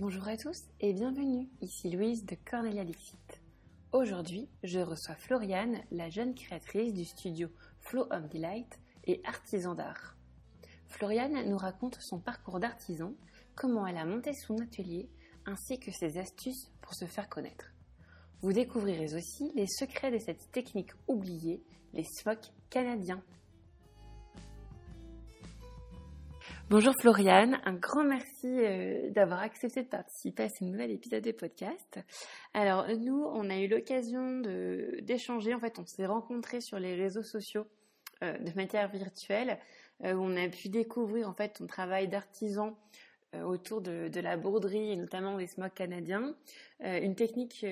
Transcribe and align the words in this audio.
Bonjour 0.00 0.28
à 0.28 0.36
tous 0.36 0.62
et 0.78 0.92
bienvenue, 0.92 1.48
ici 1.60 1.90
Louise 1.90 2.24
de 2.24 2.36
Cornelia 2.48 2.84
Dixit. 2.84 3.40
Aujourd'hui, 3.90 4.48
je 4.62 4.78
reçois 4.78 5.16
Floriane, 5.16 5.82
la 5.90 6.08
jeune 6.08 6.36
créatrice 6.36 6.94
du 6.94 7.04
studio 7.04 7.48
Flow 7.80 8.06
Home 8.12 8.28
Delight 8.28 8.78
et 9.08 9.20
artisan 9.24 9.74
d'art. 9.74 10.16
Floriane 10.86 11.50
nous 11.50 11.56
raconte 11.56 11.98
son 12.00 12.20
parcours 12.20 12.60
d'artisan, 12.60 13.12
comment 13.56 13.88
elle 13.88 13.96
a 13.96 14.04
monté 14.04 14.34
son 14.34 14.60
atelier, 14.60 15.10
ainsi 15.46 15.80
que 15.80 15.90
ses 15.90 16.16
astuces 16.16 16.70
pour 16.80 16.94
se 16.94 17.06
faire 17.06 17.28
connaître. 17.28 17.72
Vous 18.40 18.52
découvrirez 18.52 19.12
aussi 19.16 19.50
les 19.56 19.66
secrets 19.66 20.12
de 20.12 20.18
cette 20.18 20.52
technique 20.52 20.92
oubliée, 21.08 21.60
les 21.92 22.04
smocks 22.04 22.52
canadiens. 22.70 23.24
Bonjour 26.70 26.92
Floriane, 27.00 27.58
un 27.64 27.72
grand 27.72 28.04
merci 28.04 28.46
euh, 28.46 29.08
d'avoir 29.12 29.40
accepté 29.40 29.82
de 29.82 29.88
participer 29.88 30.42
à 30.42 30.48
ce 30.50 30.64
nouvel 30.64 30.90
épisode 30.90 31.24
de 31.24 31.32
podcast. 31.32 31.98
Alors 32.52 32.86
nous, 32.88 33.24
on 33.24 33.48
a 33.48 33.56
eu 33.56 33.68
l'occasion 33.68 34.42
d'échanger, 35.00 35.54
en 35.54 35.60
fait 35.60 35.78
on 35.78 35.86
s'est 35.86 36.04
rencontrés 36.04 36.60
sur 36.60 36.78
les 36.78 36.94
réseaux 36.94 37.22
sociaux 37.22 37.66
euh, 38.22 38.36
de 38.36 38.52
manière 38.54 38.90
virtuelle, 38.90 39.58
euh, 40.04 40.12
où 40.12 40.20
on 40.20 40.36
a 40.36 40.46
pu 40.50 40.68
découvrir 40.68 41.26
en 41.30 41.32
fait 41.32 41.54
ton 41.54 41.66
travail 41.66 42.06
d'artisan 42.06 42.76
autour 43.44 43.80
de, 43.80 44.08
de, 44.08 44.20
la 44.20 44.36
broderie 44.36 44.92
et 44.92 44.96
notamment 44.96 45.36
des 45.36 45.46
smocks 45.46 45.74
canadiens, 45.74 46.34
une 46.80 47.14
technique 47.14 47.62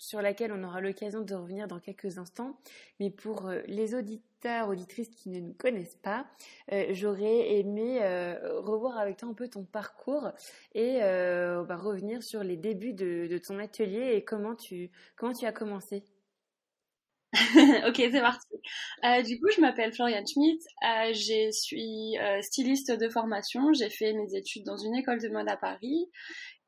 sur 0.00 0.22
laquelle 0.22 0.50
on 0.50 0.64
aura 0.64 0.80
l'occasion 0.80 1.20
de 1.20 1.34
revenir 1.34 1.68
dans 1.68 1.78
quelques 1.78 2.16
instants. 2.16 2.58
Mais 2.98 3.10
pour 3.10 3.46
euh, 3.46 3.60
les 3.66 3.94
auditeurs, 3.94 4.68
auditrices 4.68 5.10
qui 5.10 5.28
ne 5.28 5.40
nous 5.40 5.52
connaissent 5.52 5.98
pas, 6.02 6.26
euh, 6.72 6.86
j'aurais 6.92 7.58
aimé 7.58 7.98
euh, 8.00 8.60
revoir 8.60 8.98
avec 8.98 9.18
toi 9.18 9.28
un 9.28 9.34
peu 9.34 9.46
ton 9.48 9.62
parcours 9.62 10.30
et 10.74 11.00
bah, 11.00 11.76
revenir 11.76 12.22
sur 12.22 12.42
les 12.42 12.56
débuts 12.56 12.94
de, 12.94 13.38
ton 13.46 13.58
atelier 13.58 14.14
et 14.14 14.24
comment 14.24 14.54
tu, 14.54 14.90
comment 15.16 15.34
tu 15.34 15.44
as 15.44 15.52
commencé. 15.52 16.02
ok, 17.86 17.96
c'est 17.96 18.20
parti. 18.20 18.48
du 19.24 19.40
coup, 19.40 19.48
je 19.54 19.60
m'appelle 19.60 19.92
Florian 19.92 20.24
Schmidt. 20.26 20.64
je 20.82 21.50
suis 21.52 22.16
styliste 22.42 22.90
de 22.90 23.08
formation. 23.08 23.72
J'ai 23.72 23.90
fait 23.90 24.12
mes 24.12 24.34
études 24.34 24.64
dans 24.64 24.76
une 24.76 24.94
école 24.96 25.20
de 25.20 25.28
mode 25.28 25.48
à 25.48 25.56
Paris. 25.56 26.08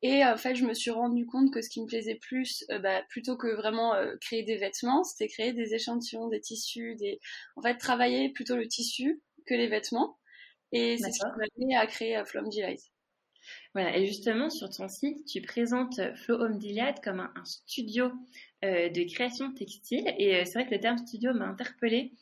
Et 0.03 0.25
en 0.25 0.37
fait, 0.37 0.57
je 0.57 0.65
me 0.65 0.75
suis 0.75 0.91
rendu 0.91 1.27
compte 1.27 1.53
que 1.53 1.63
ce 1.63 1.69
qui 1.69 1.81
me 1.81 1.87
plaisait 1.87 2.17
plus, 2.17 2.65
euh, 2.71 2.81
bah, 2.81 3.03
plutôt 3.09 3.37
que 3.37 3.47
vraiment 3.55 3.95
euh, 3.95 4.17
créer 4.21 4.43
des 4.43 4.57
vêtements, 4.57 5.05
c'était 5.05 5.29
créer 5.29 5.53
des 5.53 5.75
échantillons, 5.75 6.29
des 6.29 6.41
tissus, 6.41 6.97
des... 6.97 7.21
en 7.55 7.63
fait, 7.63 7.77
travailler 7.79 8.33
plutôt 8.33 8.57
le 8.57 8.67
tissu 8.67 9.23
que 9.47 9.55
les 9.55 9.69
vêtements. 9.69 10.19
Et 10.73 10.97
c'est 10.99 11.13
ce 11.13 11.19
qui 11.19 11.27
m'a 11.27 11.45
amené 11.57 11.77
à 11.77 11.87
créer 11.87 12.17
euh, 12.17 12.25
Home 12.35 12.49
Delight. 12.49 12.81
Voilà, 13.75 13.97
et 13.97 14.07
justement, 14.07 14.51
sur 14.51 14.71
ton 14.71 14.89
site, 14.89 15.25
tu 15.27 15.41
présentes 15.41 16.01
Flow 16.17 16.41
Home 16.41 16.59
comme 17.03 17.21
un, 17.21 17.45
studio 17.45 18.13
de 18.63 19.13
création 19.13 19.53
textile. 19.53 20.05
Et 20.19 20.45
c'est 20.45 20.55
vrai 20.55 20.67
que 20.67 20.75
le 20.75 20.81
terme 20.81 20.99
studio 20.99 21.33
m'a 21.35 21.47
interpellée. 21.47 22.13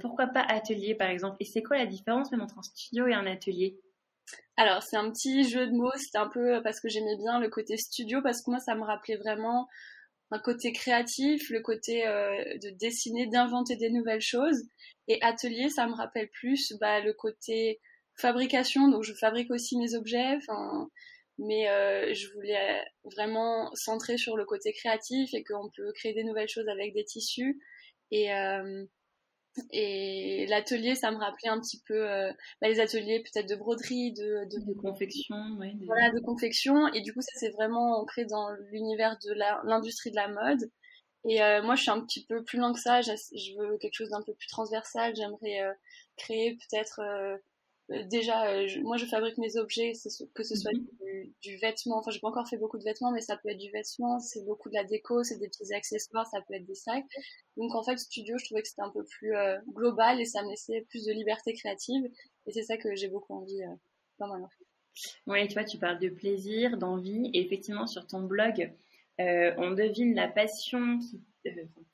pourquoi 0.00 0.26
pas 0.26 0.42
atelier, 0.42 0.94
par 0.94 1.08
exemple? 1.08 1.36
Et 1.40 1.44
c'est 1.44 1.62
quoi 1.62 1.78
la 1.78 1.86
différence 1.86 2.30
même 2.30 2.42
entre 2.42 2.58
un 2.58 2.62
studio 2.62 3.06
et 3.06 3.14
un 3.14 3.26
atelier? 3.26 3.78
Alors, 4.56 4.82
c'est 4.82 4.96
un 4.96 5.10
petit 5.10 5.48
jeu 5.48 5.66
de 5.68 5.72
mots, 5.72 5.92
c'était 5.96 6.18
un 6.18 6.28
peu 6.28 6.60
parce 6.62 6.80
que 6.80 6.88
j'aimais 6.88 7.16
bien 7.16 7.38
le 7.38 7.48
côté 7.48 7.76
studio, 7.76 8.20
parce 8.22 8.42
que 8.42 8.50
moi, 8.50 8.58
ça 8.58 8.74
me 8.74 8.82
rappelait 8.82 9.16
vraiment 9.16 9.68
un 10.30 10.38
côté 10.38 10.72
créatif, 10.72 11.48
le 11.50 11.60
côté 11.60 12.06
euh, 12.06 12.58
de 12.62 12.70
dessiner, 12.70 13.26
d'inventer 13.26 13.76
des 13.76 13.90
nouvelles 13.90 14.20
choses. 14.20 14.62
Et 15.06 15.22
atelier, 15.22 15.68
ça 15.68 15.86
me 15.86 15.94
rappelle 15.94 16.28
plus 16.28 16.74
bah, 16.80 17.00
le 17.00 17.12
côté 17.12 17.80
fabrication, 18.18 18.88
donc 18.88 19.04
je 19.04 19.14
fabrique 19.14 19.50
aussi 19.50 19.78
mes 19.78 19.94
objets, 19.94 20.38
mais 21.38 21.68
euh, 21.68 22.12
je 22.14 22.32
voulais 22.32 22.84
vraiment 23.04 23.70
centrer 23.74 24.18
sur 24.18 24.36
le 24.36 24.44
côté 24.44 24.72
créatif 24.72 25.32
et 25.34 25.44
qu'on 25.44 25.70
peut 25.76 25.92
créer 25.94 26.12
des 26.12 26.24
nouvelles 26.24 26.48
choses 26.48 26.68
avec 26.68 26.94
des 26.94 27.04
tissus. 27.04 27.60
Et, 28.10 28.32
euh, 28.32 28.84
et 29.72 30.46
l'atelier, 30.48 30.94
ça 30.94 31.10
me 31.10 31.16
rappelait 31.16 31.50
un 31.50 31.60
petit 31.60 31.80
peu 31.86 32.10
euh, 32.10 32.32
bah, 32.60 32.68
les 32.68 32.80
ateliers 32.80 33.22
peut-être 33.22 33.48
de 33.48 33.56
broderie, 33.56 34.12
de, 34.12 34.44
de, 34.50 34.80
confection. 34.80 35.36
Voilà, 35.86 36.10
de 36.10 36.20
confection. 36.20 36.88
Et 36.94 37.00
du 37.02 37.12
coup, 37.12 37.20
ça 37.20 37.38
s'est 37.38 37.50
vraiment 37.50 38.00
ancré 38.00 38.24
dans 38.24 38.50
l'univers 38.70 39.16
de 39.24 39.32
l'industrie 39.64 40.10
de 40.10 40.16
la 40.16 40.28
mode. 40.28 40.70
Et 41.24 41.42
euh, 41.42 41.62
moi, 41.62 41.74
je 41.74 41.82
suis 41.82 41.90
un 41.90 42.00
petit 42.00 42.24
peu 42.24 42.44
plus 42.44 42.58
loin 42.58 42.72
que 42.72 42.80
ça. 42.80 43.00
Je 43.02 43.58
veux 43.58 43.76
quelque 43.78 43.94
chose 43.94 44.10
d'un 44.10 44.22
peu 44.22 44.34
plus 44.34 44.48
transversal. 44.48 45.14
J'aimerais 45.16 45.62
euh, 45.62 45.72
créer 46.16 46.56
peut-être 46.56 47.00
euh, 47.00 47.36
déjà, 47.88 48.50
euh, 48.50 48.66
moi 48.82 48.96
je 48.96 49.06
fabrique 49.06 49.38
mes 49.38 49.56
objets, 49.56 49.92
que 50.34 50.42
ce 50.42 50.54
soit 50.56 50.72
mhm. 50.72 51.32
du, 51.40 51.56
vêtement, 51.56 51.98
enfin 51.98 52.10
j'ai 52.10 52.20
pas 52.20 52.28
encore 52.28 52.48
fait 52.48 52.58
beaucoup 52.58 52.78
de 52.78 52.84
vêtements, 52.84 53.12
mais 53.12 53.20
ça 53.20 53.36
peut 53.36 53.48
être 53.48 53.58
du 53.58 53.70
vêtement, 53.70 54.20
c'est 54.20 54.44
beaucoup 54.44 54.68
de 54.68 54.74
la 54.74 54.84
déco, 54.84 55.24
c'est 55.24 55.38
des 55.38 55.48
petits 55.48 55.72
accessoires, 55.72 56.26
ça 56.26 56.40
peut 56.46 56.54
être 56.54 56.66
des 56.66 56.74
sacs. 56.74 57.04
Donc 57.56 57.74
en 57.74 57.82
fait, 57.82 57.96
studio, 57.96 58.36
je 58.38 58.44
trouvais 58.44 58.62
que 58.62 58.68
c'était 58.68 58.82
un 58.82 58.90
peu 58.90 59.04
plus 59.04 59.34
euh, 59.34 59.58
global 59.68 60.20
et 60.20 60.24
ça 60.24 60.42
me 60.42 60.50
laissait 60.50 60.82
plus 60.90 61.06
de 61.06 61.12
liberté 61.12 61.54
créative. 61.54 62.04
Et 62.46 62.52
c'est 62.52 62.62
ça 62.62 62.76
que 62.76 62.94
j'ai 62.94 63.08
beaucoup 63.08 63.34
envie 63.34 63.60
dans 64.18 64.26
ma. 64.26 64.48
Oui, 65.26 65.46
tu 65.46 65.54
vois, 65.54 65.64
tu 65.64 65.78
parles 65.78 66.00
de 66.00 66.08
plaisir, 66.08 66.76
d'envie, 66.76 67.30
et 67.32 67.40
effectivement 67.40 67.86
sur 67.86 68.06
ton 68.06 68.22
blog, 68.22 68.72
on 69.18 69.70
devine 69.70 70.14
la 70.14 70.28
passion 70.28 70.98
qui, 70.98 71.20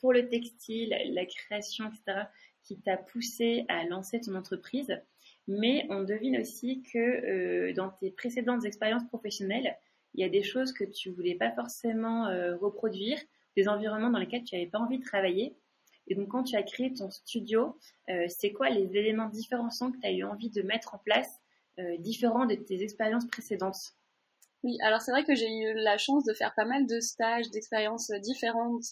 pour 0.01 0.13
le 0.13 0.29
textile, 0.29 0.97
la 1.11 1.27
création, 1.27 1.87
etc., 1.89 2.27
qui 2.63 2.79
t'a 2.79 2.97
poussé 2.97 3.67
à 3.69 3.85
lancer 3.85 4.21
ton 4.21 4.35
entreprise 4.35 4.99
mais 5.47 5.87
on 5.91 6.03
devine 6.03 6.39
aussi 6.39 6.83
que 6.83 6.99
euh, 6.99 7.73
dans 7.75 7.91
tes 7.91 8.11
précédentes 8.11 8.65
expériences 8.65 9.07
professionnelles, 9.09 9.77
il 10.15 10.21
y 10.21 10.25
a 10.25 10.29
des 10.29 10.43
choses 10.43 10.73
que 10.73 10.85
tu 10.85 11.11
voulais 11.11 11.35
pas 11.35 11.51
forcément 11.53 12.27
euh, 12.27 12.57
reproduire, 12.57 13.19
des 13.57 13.69
environnements 13.69 14.11
dans 14.11 14.19
lesquels 14.19 14.45
tu 14.45 14.55
n'avais 14.55 14.69
pas 14.69 14.79
envie 14.79 14.99
de 14.99 15.05
travailler. 15.05 15.57
Et 16.07 16.15
donc, 16.15 16.29
quand 16.29 16.45
tu 16.45 16.57
as 16.57 16.63
créé 16.63 16.93
ton 16.93 17.11
studio, 17.11 17.79
euh, 18.09 18.27
c'est 18.29 18.53
quoi 18.53 18.69
les 18.71 18.97
éléments 18.97 19.29
différenciants 19.29 19.91
que 19.91 19.99
tu 19.99 20.07
as 20.07 20.13
eu 20.13 20.25
envie 20.25 20.51
de 20.51 20.63
mettre 20.63 20.95
en 20.95 20.99
place, 20.99 21.41
différents 21.99 22.47
de 22.47 22.55
tes 22.55 22.85
expériences 22.85 23.27
précédentes? 23.27 23.97
Oui, 24.63 24.79
alors 24.81 25.01
c'est 25.01 25.11
vrai 25.11 25.25
que 25.25 25.35
j'ai 25.35 25.49
eu 25.49 25.75
la 25.75 25.99
chance 25.99 26.25
de 26.25 26.33
faire 26.33 26.55
pas 26.55 26.65
mal 26.65 26.87
de 26.87 27.01
stages, 27.01 27.51
d'expériences 27.51 28.13
différentes. 28.23 28.85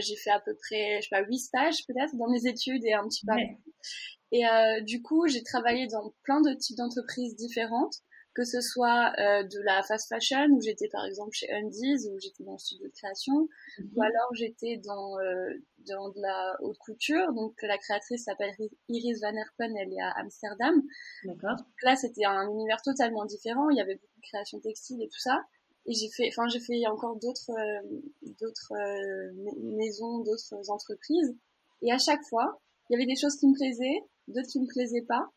j'ai 0.00 0.16
fait 0.16 0.30
à 0.30 0.38
peu 0.38 0.54
près, 0.54 0.98
je 1.00 1.08
sais 1.08 1.08
pas, 1.08 1.22
huit 1.22 1.38
stages 1.38 1.86
peut-être 1.86 2.14
dans 2.16 2.28
mes 2.28 2.46
études 2.46 2.84
et 2.84 2.92
un 2.92 3.08
petit 3.08 3.24
peu. 3.24 3.32
Et 4.32 4.46
euh, 4.46 4.80
du 4.82 5.02
coup, 5.02 5.26
j'ai 5.26 5.42
travaillé 5.42 5.86
dans 5.86 6.12
plein 6.22 6.40
de 6.40 6.52
types 6.54 6.76
d'entreprises 6.76 7.34
différentes, 7.36 7.96
que 8.34 8.44
ce 8.44 8.60
soit 8.60 9.12
euh, 9.18 9.42
de 9.42 9.60
la 9.64 9.82
fast 9.82 10.08
fashion, 10.08 10.46
où 10.52 10.60
j'étais 10.60 10.88
par 10.88 11.04
exemple 11.04 11.32
chez 11.32 11.50
Undies, 11.52 12.08
où 12.08 12.18
j'étais 12.20 12.44
dans 12.44 12.52
le 12.52 12.58
studio 12.58 12.86
de 12.86 12.92
création, 12.92 13.48
mhm. 13.78 13.90
ou 13.96 14.02
alors 14.02 14.34
j'étais 14.34 14.80
dans, 14.84 15.18
euh, 15.18 15.50
dans 15.88 16.10
de 16.10 16.20
la 16.20 16.56
haute 16.60 16.78
couture, 16.78 17.32
donc 17.32 17.54
la 17.62 17.76
créatrice 17.76 18.24
s'appelle 18.24 18.54
Iris 18.88 19.20
Van 19.20 19.34
Herpen, 19.34 19.76
elle 19.76 19.92
est 19.92 20.00
à 20.00 20.12
Amsterdam. 20.18 20.80
D'accord. 21.24 21.56
Là, 21.82 21.96
c'était 21.96 22.24
un 22.24 22.48
univers 22.48 22.80
totalement 22.82 23.24
différent, 23.24 23.68
il 23.70 23.78
y 23.78 23.80
avait 23.80 23.96
beaucoup 23.96 24.20
de 24.20 24.28
création 24.28 24.60
textile 24.60 25.02
et 25.02 25.08
tout 25.08 25.20
ça. 25.20 25.40
Et 25.86 25.94
j'ai 25.94 26.08
fait, 26.10 26.28
enfin, 26.28 26.46
j'ai 26.48 26.60
fait 26.60 26.86
encore 26.86 27.16
d'autres, 27.16 27.50
euh, 27.50 28.00
d'autres 28.40 28.72
euh, 28.74 29.32
maisons, 29.76 30.18
d'autres 30.18 30.70
entreprises. 30.70 31.36
Et 31.82 31.90
à 31.90 31.98
chaque 31.98 32.22
fois, 32.28 32.60
il 32.88 32.94
y 32.94 32.96
avait 32.96 33.06
des 33.06 33.18
choses 33.18 33.36
qui 33.36 33.46
me 33.48 33.54
plaisaient, 33.54 34.04
d'autres 34.30 34.48
qui 34.48 34.60
me 34.60 34.66
plaisaient 34.66 35.06
pas. 35.06 35.28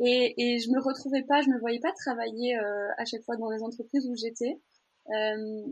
Et, 0.00 0.34
et 0.36 0.58
je 0.58 0.70
me 0.70 0.80
retrouvais 0.80 1.22
pas, 1.22 1.40
je 1.40 1.48
me 1.48 1.58
voyais 1.58 1.80
pas 1.80 1.92
travailler 1.92 2.58
euh, 2.58 2.88
à 2.98 3.04
chaque 3.04 3.22
fois 3.22 3.36
dans 3.36 3.50
les 3.50 3.62
entreprises 3.62 4.06
où 4.06 4.14
j'étais. 4.14 4.60
Euh, 5.10 5.66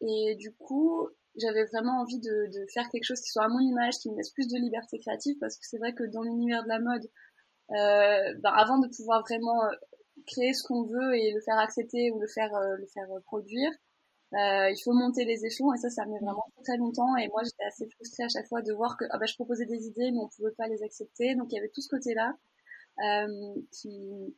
et 0.00 0.34
du 0.36 0.52
coup, 0.54 1.08
j'avais 1.36 1.64
vraiment 1.66 2.00
envie 2.00 2.18
de, 2.18 2.50
de, 2.52 2.66
faire 2.72 2.88
quelque 2.90 3.04
chose 3.04 3.20
qui 3.20 3.30
soit 3.30 3.44
à 3.44 3.48
mon 3.48 3.60
image, 3.60 3.94
qui 3.98 4.10
me 4.10 4.16
laisse 4.16 4.30
plus 4.30 4.48
de 4.48 4.56
liberté 4.56 4.98
créative, 4.98 5.36
parce 5.40 5.56
que 5.56 5.66
c'est 5.66 5.78
vrai 5.78 5.94
que 5.94 6.04
dans 6.04 6.22
l'univers 6.22 6.62
de 6.64 6.68
la 6.68 6.80
mode, 6.80 7.08
euh, 7.70 8.34
ben 8.42 8.50
avant 8.50 8.78
de 8.78 8.88
pouvoir 8.88 9.22
vraiment 9.22 9.64
euh, 9.64 9.70
créer 10.26 10.52
ce 10.54 10.64
qu'on 10.66 10.84
veut 10.84 11.14
et 11.16 11.32
le 11.32 11.40
faire 11.40 11.58
accepter 11.58 12.10
ou 12.10 12.20
le 12.20 12.26
faire 12.26 12.52
euh, 12.54 12.76
le 12.76 12.86
faire 12.86 13.06
produire, 13.24 13.70
euh, 14.34 14.70
il 14.70 14.80
faut 14.84 14.92
monter 14.92 15.24
les 15.24 15.44
échelons 15.44 15.72
et 15.74 15.78
ça, 15.78 15.90
ça 15.90 16.06
met 16.06 16.18
vraiment 16.20 16.46
très 16.64 16.76
longtemps. 16.76 17.16
Et 17.16 17.28
moi, 17.28 17.42
j'étais 17.44 17.64
assez 17.64 17.88
frustrée 17.90 18.24
à 18.24 18.28
chaque 18.28 18.48
fois 18.48 18.62
de 18.62 18.72
voir 18.72 18.96
que 18.96 19.04
ah 19.10 19.18
bah, 19.18 19.26
je 19.26 19.34
proposais 19.34 19.66
des 19.66 19.86
idées, 19.86 20.10
mais 20.12 20.18
on 20.18 20.28
pouvait 20.28 20.54
pas 20.56 20.68
les 20.68 20.82
accepter. 20.82 21.34
Donc 21.34 21.48
il 21.50 21.56
y 21.56 21.58
avait 21.58 21.70
tout 21.74 21.80
ce 21.80 21.88
côté-là 21.88 22.34
euh, 23.02 23.54
qui, 23.72 24.36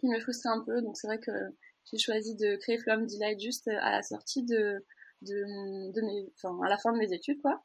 qui 0.00 0.08
me 0.08 0.20
frustrait 0.20 0.50
un 0.50 0.64
peu. 0.64 0.82
Donc 0.82 0.96
c'est 0.96 1.06
vrai 1.06 1.20
que 1.20 1.32
j'ai 1.90 1.98
choisi 1.98 2.34
de 2.34 2.56
créer 2.56 2.78
Flamme 2.78 3.06
Delight 3.06 3.40
juste 3.40 3.68
à 3.68 3.92
la 3.92 4.02
sortie 4.02 4.44
de, 4.44 4.84
de, 5.22 6.00
mes, 6.02 6.32
enfin 6.36 6.58
à 6.64 6.68
la 6.68 6.78
fin 6.78 6.92
de 6.92 6.98
mes 6.98 7.12
études, 7.12 7.40
quoi. 7.40 7.62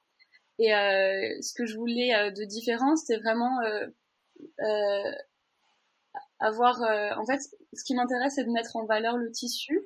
Et 0.60 0.74
euh, 0.74 1.42
ce 1.42 1.54
que 1.54 1.66
je 1.66 1.78
voulais 1.78 2.14
euh, 2.14 2.32
de 2.32 2.44
différent, 2.44 2.96
c'était 2.96 3.20
vraiment 3.20 3.60
euh, 3.62 3.88
euh, 4.62 5.12
avoir. 6.40 6.82
en 7.18 7.26
fait, 7.26 7.40
ce 7.74 7.84
qui 7.84 7.96
m'intéresse, 7.96 8.36
c'est 8.36 8.44
de 8.44 8.52
mettre 8.52 8.76
en 8.76 8.86
valeur 8.86 9.18
le 9.18 9.32
tissu 9.32 9.82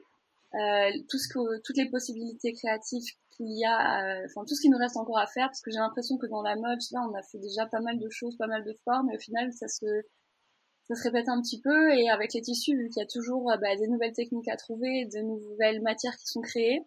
tout 1.09 1.17
ce 1.17 1.27
que, 1.27 1.61
toutes 1.61 1.77
les 1.77 1.89
possibilités 1.89 2.53
créatives 2.53 3.03
qu'il 3.31 3.57
y 3.57 3.65
a, 3.65 4.21
euh, 4.21 4.25
enfin 4.25 4.45
tout 4.47 4.55
ce 4.55 4.61
qui 4.61 4.69
nous 4.69 4.77
reste 4.77 4.97
encore 4.97 5.19
à 5.19 5.27
faire, 5.27 5.47
parce 5.47 5.61
que 5.61 5.71
j'ai 5.71 5.79
l'impression 5.79 6.17
que 6.17 6.27
dans 6.27 6.41
la 6.41 6.55
mode, 6.55 6.79
là, 6.91 7.01
on 7.09 7.13
a 7.13 7.21
fait 7.23 7.39
déjà 7.39 7.65
pas 7.67 7.79
mal 7.79 7.99
de 7.99 8.09
choses, 8.09 8.37
pas 8.37 8.47
mal 8.47 8.63
de 8.63 8.73
formes, 8.83 9.09
et 9.11 9.15
au 9.15 9.19
final, 9.19 9.51
ça 9.53 9.67
se, 9.67 9.85
ça 10.87 10.95
se 10.95 11.03
répète 11.03 11.29
un 11.29 11.41
petit 11.41 11.61
peu. 11.61 11.93
Et 11.93 12.09
avec 12.09 12.33
les 12.33 12.41
tissus, 12.41 12.75
vu 12.75 12.89
qu'il 12.89 13.01
y 13.01 13.05
a 13.05 13.07
toujours 13.07 13.51
bah, 13.61 13.75
des 13.75 13.87
nouvelles 13.87 14.13
techniques 14.13 14.49
à 14.49 14.57
trouver, 14.57 15.05
de 15.05 15.19
nouvelles 15.21 15.81
matières 15.81 16.15
qui 16.17 16.27
sont 16.27 16.41
créées, 16.41 16.81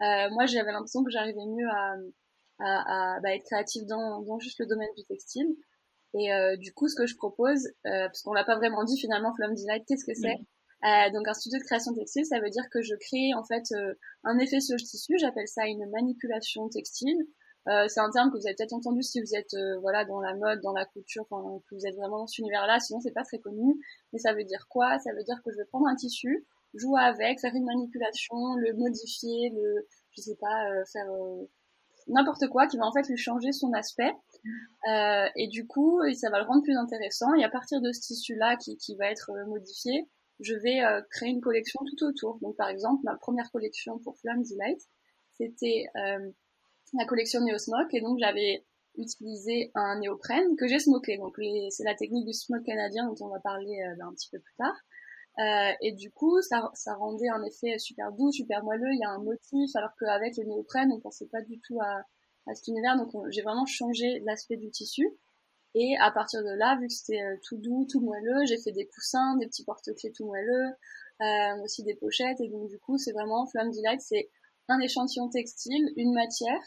moi 0.00 0.46
j'avais 0.46 0.72
l'impression 0.72 1.02
que 1.02 1.10
j'arrivais 1.10 1.46
mieux 1.46 1.68
à, 1.70 1.94
à, 2.58 3.16
à 3.16 3.20
bah, 3.20 3.34
être 3.34 3.44
créative 3.44 3.86
dans, 3.86 4.20
dans 4.22 4.38
juste 4.38 4.58
le 4.60 4.66
domaine 4.66 4.90
du 4.96 5.04
textile. 5.04 5.56
Et 6.14 6.32
euh, 6.32 6.56
du 6.56 6.72
coup, 6.72 6.88
ce 6.88 6.94
que 6.94 7.06
je 7.06 7.16
propose, 7.16 7.66
euh, 7.86 8.06
parce 8.06 8.22
qu'on 8.22 8.32
l'a 8.32 8.44
pas 8.44 8.56
vraiment 8.56 8.84
dit 8.84 8.98
finalement, 8.98 9.34
Flum 9.34 9.54
Delight, 9.54 9.84
qu'est-ce 9.86 10.04
que 10.04 10.14
c'est? 10.14 10.38
Euh, 10.84 11.10
Donc 11.12 11.28
un 11.28 11.34
studio 11.34 11.58
de 11.58 11.64
création 11.64 11.94
textile, 11.94 12.24
ça 12.26 12.40
veut 12.40 12.50
dire 12.50 12.68
que 12.70 12.82
je 12.82 12.94
crée 12.94 13.34
en 13.34 13.44
fait 13.44 13.64
euh, 13.72 13.94
un 14.24 14.38
effet 14.38 14.60
sur 14.60 14.76
le 14.76 14.82
tissu. 14.82 15.18
J'appelle 15.18 15.48
ça 15.48 15.66
une 15.66 15.88
manipulation 15.90 16.68
textile. 16.68 17.18
Euh, 17.66 17.88
c'est 17.88 18.00
un 18.00 18.10
terme 18.10 18.30
que 18.30 18.36
vous 18.36 18.46
avez 18.46 18.54
peut-être 18.54 18.74
entendu 18.74 19.02
si 19.02 19.20
vous 19.20 19.34
êtes 19.34 19.56
voilà 19.80 20.04
dans 20.04 20.20
la 20.20 20.34
mode, 20.34 20.60
dans 20.60 20.72
la 20.72 20.84
couture, 20.84 21.26
que 21.28 21.74
vous 21.74 21.86
êtes 21.86 21.96
vraiment 21.96 22.18
dans 22.18 22.26
cet 22.26 22.38
univers-là. 22.38 22.78
Sinon, 22.80 23.00
c'est 23.00 23.12
pas 23.12 23.24
très 23.24 23.38
connu. 23.38 23.74
Mais 24.12 24.18
ça 24.18 24.34
veut 24.34 24.44
dire 24.44 24.66
quoi? 24.68 24.98
Ça 24.98 25.12
veut 25.12 25.24
dire 25.24 25.40
que 25.44 25.50
je 25.50 25.56
vais 25.56 25.64
prendre 25.64 25.86
un 25.86 25.94
tissu, 25.94 26.46
jouer 26.74 27.00
avec, 27.00 27.40
faire 27.40 27.54
une 27.54 27.64
manipulation, 27.64 28.56
le 28.56 28.74
modifier, 28.74 29.50
le, 29.54 29.86
je 30.10 30.20
sais 30.20 30.36
pas, 30.38 30.84
faire 30.92 31.06
n'importe 32.08 32.48
quoi 32.48 32.66
qui 32.66 32.76
va 32.76 32.86
en 32.86 32.92
fait 32.92 33.08
lui 33.08 33.16
changer 33.16 33.52
son 33.52 33.72
aspect. 33.72 34.12
Euh, 34.88 35.26
et 35.36 35.48
du 35.48 35.66
coup, 35.66 36.00
ça 36.14 36.30
va 36.30 36.38
le 36.38 36.44
rendre 36.44 36.62
plus 36.62 36.76
intéressant. 36.76 37.32
Et 37.34 37.44
à 37.44 37.48
partir 37.48 37.80
de 37.80 37.92
ce 37.92 38.00
tissu-là 38.00 38.56
qui, 38.56 38.76
qui, 38.76 38.94
va 38.96 39.10
être 39.10 39.30
euh, 39.30 39.46
modifié, 39.46 40.06
je 40.40 40.54
vais 40.54 40.82
euh, 40.82 41.00
créer 41.10 41.30
une 41.30 41.40
collection 41.40 41.80
tout 41.84 42.04
autour. 42.04 42.38
Donc 42.40 42.56
par 42.56 42.68
exemple, 42.68 43.02
ma 43.04 43.16
première 43.16 43.50
collection 43.50 43.98
pour 43.98 44.18
Flamme 44.18 44.42
Delight, 44.42 44.80
c'était 45.32 45.86
euh, 45.96 46.30
la 46.94 47.06
collection 47.06 47.40
Neosmoke. 47.40 47.94
Et 47.94 48.00
donc 48.00 48.18
j'avais 48.18 48.64
utilisé 48.96 49.70
un 49.74 49.98
néoprène 49.98 50.56
que 50.56 50.66
j'ai 50.68 50.78
smoké. 50.78 51.16
Donc 51.18 51.36
c'est 51.70 51.84
la 51.84 51.94
technique 51.94 52.26
du 52.26 52.32
smoke 52.32 52.64
canadien 52.64 53.06
dont 53.06 53.26
on 53.26 53.28
va 53.28 53.40
parler 53.40 53.80
un 54.00 54.12
petit 54.12 54.30
peu 54.30 54.38
plus 54.38 54.54
tard. 54.56 54.76
Euh, 55.40 55.72
et 55.80 55.92
du 55.92 56.12
coup, 56.12 56.40
ça, 56.42 56.70
rendait 56.94 57.28
un 57.28 57.42
effet 57.42 57.78
super 57.78 58.12
doux, 58.12 58.30
super 58.30 58.62
moelleux. 58.62 58.92
Il 58.92 59.00
y 59.00 59.04
a 59.04 59.10
un 59.10 59.22
motif, 59.22 59.74
alors 59.74 59.90
qu'avec 59.98 60.36
le 60.36 60.44
néoprène, 60.44 60.92
on 60.92 61.00
pensait 61.00 61.26
pas 61.26 61.42
du 61.42 61.60
tout 61.60 61.80
à 61.80 62.04
cet 62.54 62.68
univers. 62.68 62.96
Donc, 62.96 63.10
j'ai 63.30 63.42
vraiment 63.42 63.66
changé 63.66 64.20
l'aspect 64.24 64.56
du 64.56 64.70
tissu. 64.70 65.08
Et 65.74 65.96
à 66.00 66.10
partir 66.10 66.42
de 66.42 66.50
là, 66.50 66.78
vu 66.80 66.86
que 66.86 66.92
c'était 66.92 67.20
euh, 67.20 67.36
tout 67.42 67.56
doux, 67.56 67.86
tout 67.90 68.00
moelleux, 68.00 68.44
j'ai 68.46 68.58
fait 68.58 68.72
des 68.72 68.86
coussins, 68.86 69.36
des 69.38 69.46
petits 69.46 69.64
porte-clés 69.64 70.12
tout 70.12 70.26
moelleux, 70.26 70.70
euh, 71.20 71.62
aussi 71.64 71.82
des 71.82 71.94
pochettes. 71.94 72.40
Et 72.40 72.48
donc, 72.48 72.68
du 72.68 72.78
coup, 72.78 72.96
c'est 72.98 73.12
vraiment 73.12 73.46
Flamme 73.46 73.70
Delight, 73.70 74.00
c'est 74.00 74.30
un 74.68 74.78
échantillon 74.80 75.28
textile, 75.28 75.92
une 75.96 76.12
matière, 76.12 76.60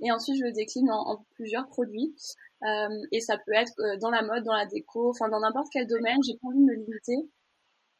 et 0.00 0.10
ensuite 0.10 0.36
je 0.38 0.44
le 0.44 0.52
décline 0.52 0.90
en, 0.90 1.24
plusieurs 1.34 1.68
produits. 1.68 2.14
Euh, 2.62 3.06
et 3.10 3.20
ça 3.20 3.38
peut 3.38 3.52
être 3.54 3.72
euh, 3.80 3.96
dans 3.98 4.10
la 4.10 4.22
mode, 4.22 4.44
dans 4.44 4.54
la 4.54 4.66
déco, 4.66 5.10
enfin 5.10 5.28
dans 5.28 5.40
n'importe 5.40 5.68
quel 5.72 5.86
domaine. 5.86 6.18
J'ai 6.26 6.34
pas 6.34 6.48
envie 6.48 6.58
de 6.58 6.64
me 6.64 6.74
limiter. 6.74 7.16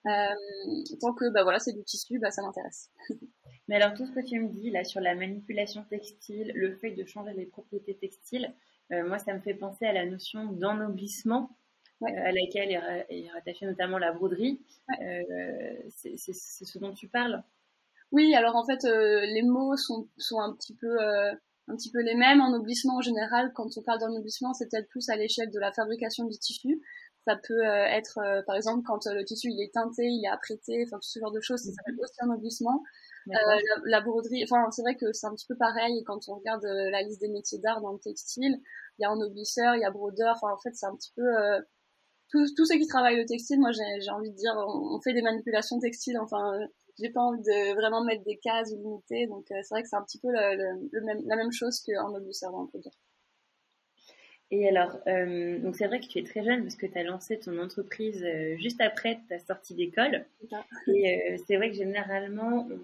Euh, 0.07 0.95
tant 1.01 1.13
que 1.15 1.31
bah 1.31 1.45
voilà 1.45 1.61
c'est 1.61 1.73
du 1.73 1.85
tissu, 1.85 2.19
bah 2.19 2.31
ça 2.31 2.43
m'intéresse. 2.43 2.91
Mais 3.69 3.77
alors 3.77 3.95
tout 3.95 4.05
ce 4.05 4.13
que 4.13 4.25
tu 4.25 4.41
me 4.41 4.49
dis 4.49 4.71
là 4.71 4.85
sur 4.85 5.01
la 5.01 5.15
manipulation 5.15 5.85
textile, 5.89 6.53
le 6.55 6.75
fait 6.77 6.91
de 6.91 7.05
changer 7.05 7.33
les 7.35 7.47
propriétés 7.47 7.97
textiles, 7.97 8.53
moi 9.07 9.19
ça 9.19 9.33
me 9.35 9.41
fait 9.41 9.55
penser 9.55 9.87
à 9.87 9.93
la 9.93 10.05
notion 10.07 10.45
d'ennoblissement 10.47 11.51
euh, 12.03 12.07
à 12.07 12.33
laquelle 12.33 12.71
est, 12.71 13.29
rattachée 13.31 13.67
notamment 13.67 13.99
la 13.99 14.13
broderie. 14.13 14.61
Euh, 15.01 15.23
c'est 15.89 16.17
ce 16.17 16.79
dont 16.79 16.93
tu 16.93 17.09
parles? 17.09 17.43
Oui, 18.11 18.35
alors 18.35 18.57
en 18.57 18.65
fait 18.65 18.85
euh, 18.85 19.21
les 19.27 19.43
mots 19.43 19.77
sont, 19.77 20.09
sont 20.19 20.41
un 20.41 20.53
petit 20.55 20.75
peu 20.75 20.99
un 21.69 21.77
petit 21.77 21.91
peu 21.91 22.03
les 22.03 22.15
mêmes. 22.15 22.41
Ennoblissement 22.41 22.97
en 22.97 23.01
général, 23.01 23.53
quand 23.55 23.69
on 23.77 23.83
parle 23.83 24.01
d'ennoblissement, 24.01 24.53
c'est 24.53 24.69
peut-être 24.69 24.89
plus 24.89 25.09
à 25.11 25.17
l'échelle 25.17 25.51
de 25.51 25.61
la 25.61 25.73
fabrication 25.73 26.25
du 26.25 26.37
tissu. 26.39 26.81
Ça 27.25 27.37
peut 27.37 27.65
euh, 27.65 27.85
être, 27.85 28.19
euh, 28.19 28.43
par 28.47 28.57
exemple, 28.57 28.83
quand 28.85 29.07
euh, 29.07 29.15
le 29.15 29.25
tissu 29.25 29.49
il 29.49 29.63
est 29.63 29.73
teinté, 29.73 30.05
il 30.07 30.25
est 30.25 30.29
apprêté, 30.29 30.85
enfin 30.87 30.97
tout 30.97 31.09
ce 31.09 31.21
genre 31.21 31.31
de 31.31 31.41
choses, 31.41 31.61
ça 31.61 31.71
s'appelle 31.71 31.95
aussi 32.01 32.15
ennoblissement. 32.21 32.83
La, 33.27 33.39
la, 33.85 34.01
broderie, 34.01 34.43
enfin 34.43 34.69
c'est 34.73 34.83
vrai 34.83 34.97
que 34.97 35.13
c'est 35.13 35.29
un 35.29 35.35
petit 35.35 35.47
peu 35.47 35.55
pareil 35.57 36.03
quand 36.05 36.29
on 36.29 36.35
regarde 36.35 36.65
la 36.65 37.03
liste 37.03 37.21
des 37.21 37.29
métiers 37.29 37.59
d'art 37.59 37.81
dans 37.81 37.93
le 37.93 38.01
textile. 38.01 38.61
Il 39.03 39.05
y 39.05 39.07
a 39.07 39.11
ennoblisseur, 39.11 39.75
il 39.75 39.81
y 39.81 39.85
a 39.85 39.91
brodeur. 39.91 40.35
Enfin 40.37 40.55
en 40.55 40.59
fait 40.59 40.75
c'est 40.75 40.87
un 40.87 40.95
petit 40.95 41.13
peu 41.17 41.29
tous, 42.31 42.55
tous 42.55 42.67
ceux 42.67 42.79
qui 42.79 42.87
travaillent 42.87 43.19
le 43.19 43.27
textile. 43.27 43.61
Moi 43.61 43.71
j'ai 43.73 44.11
envie 44.11 44.31
de 44.31 44.37
dire, 44.37 44.55
on, 44.57 45.01
fait 45.01 45.13
des 45.13 45.23
manipulations 45.23 45.79
textiles. 45.81 46.19
Enfin 46.19 46.59
j'ai 46.99 47.11
pas 47.11 47.21
envie 47.21 47.43
de 47.43 47.75
vraiment 47.75 48.05
mettre 48.05 48.25
des 48.25 48.39
cases 48.39 48.71
limitées. 48.73 49.27
Donc 49.27 49.47
c'est 49.49 49.69
vrai 49.71 49.83
que 49.83 49.89
c'est 49.89 49.97
un 49.97 50.05
petit 50.05 50.21
peu 50.21 50.29
le, 50.31 50.89
le, 50.93 51.01
même, 51.05 51.23
la 51.27 51.37
même 51.37 51.53
chose 51.53 51.81
qu'un 51.81 52.05
ennoblisseur, 52.05 52.55
on 52.55 52.67
peut 52.67 52.79
dire. 52.79 52.93
Et 54.53 54.69
alors, 54.69 54.99
euh, 55.07 55.59
donc 55.61 55.77
c'est 55.77 55.87
vrai 55.87 55.99
que 55.99 56.07
tu 56.07 56.19
es 56.19 56.23
très 56.23 56.45
jeune 56.45 56.61
parce 56.61 56.77
que 56.77 56.85
tu 56.85 56.99
as 56.99 57.03
lancé 57.03 57.39
ton 57.39 57.59
entreprise 57.59 58.23
euh, 58.23 58.55
juste 58.59 58.83
après 58.83 59.19
ta 59.31 59.39
sortie 59.39 59.75
d'école. 59.75 60.27
Et 60.89 61.33
euh, 61.33 61.37
c'est 61.47 61.57
vrai 61.57 61.71
que 61.71 61.77
généralement, 61.77 62.69
on, 62.71 62.79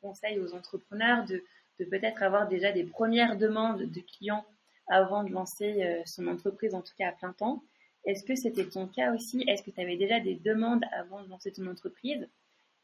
conseille 0.00 0.38
aux 0.38 0.54
entrepreneurs 0.54 1.24
de, 1.24 1.42
de 1.80 1.84
peut-être 1.84 2.22
avoir 2.22 2.46
déjà 2.46 2.70
des 2.70 2.84
premières 2.84 3.36
demandes 3.36 3.82
de 3.82 4.00
clients 4.00 4.44
avant 4.88 5.24
de 5.24 5.30
lancer 5.30 6.02
son 6.06 6.26
entreprise, 6.26 6.74
en 6.74 6.82
tout 6.82 6.94
cas 6.98 7.08
à 7.08 7.12
plein 7.12 7.32
temps. 7.32 7.62
Est-ce 8.04 8.24
que 8.24 8.34
c'était 8.34 8.66
ton 8.66 8.86
cas 8.86 9.14
aussi? 9.14 9.44
Est-ce 9.46 9.62
que 9.62 9.70
tu 9.70 9.80
avais 9.80 9.96
déjà 9.96 10.20
des 10.20 10.34
demandes 10.36 10.84
avant 10.92 11.22
de 11.22 11.28
lancer 11.28 11.52
ton 11.52 11.66
entreprise? 11.66 12.26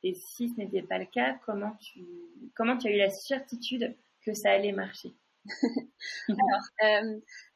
Et 0.02 0.12
si 0.14 0.50
ce 0.50 0.56
n'était 0.56 0.82
pas 0.82 0.98
le 0.98 1.06
cas, 1.06 1.38
comment 1.46 1.72
tu, 1.80 2.00
comment 2.54 2.76
tu 2.76 2.88
as 2.88 2.90
eu 2.90 2.98
la 2.98 3.08
certitude 3.08 3.96
que 4.24 4.34
ça 4.34 4.50
allait 4.50 4.72
marcher? 4.72 5.14
Alors, 6.28 7.08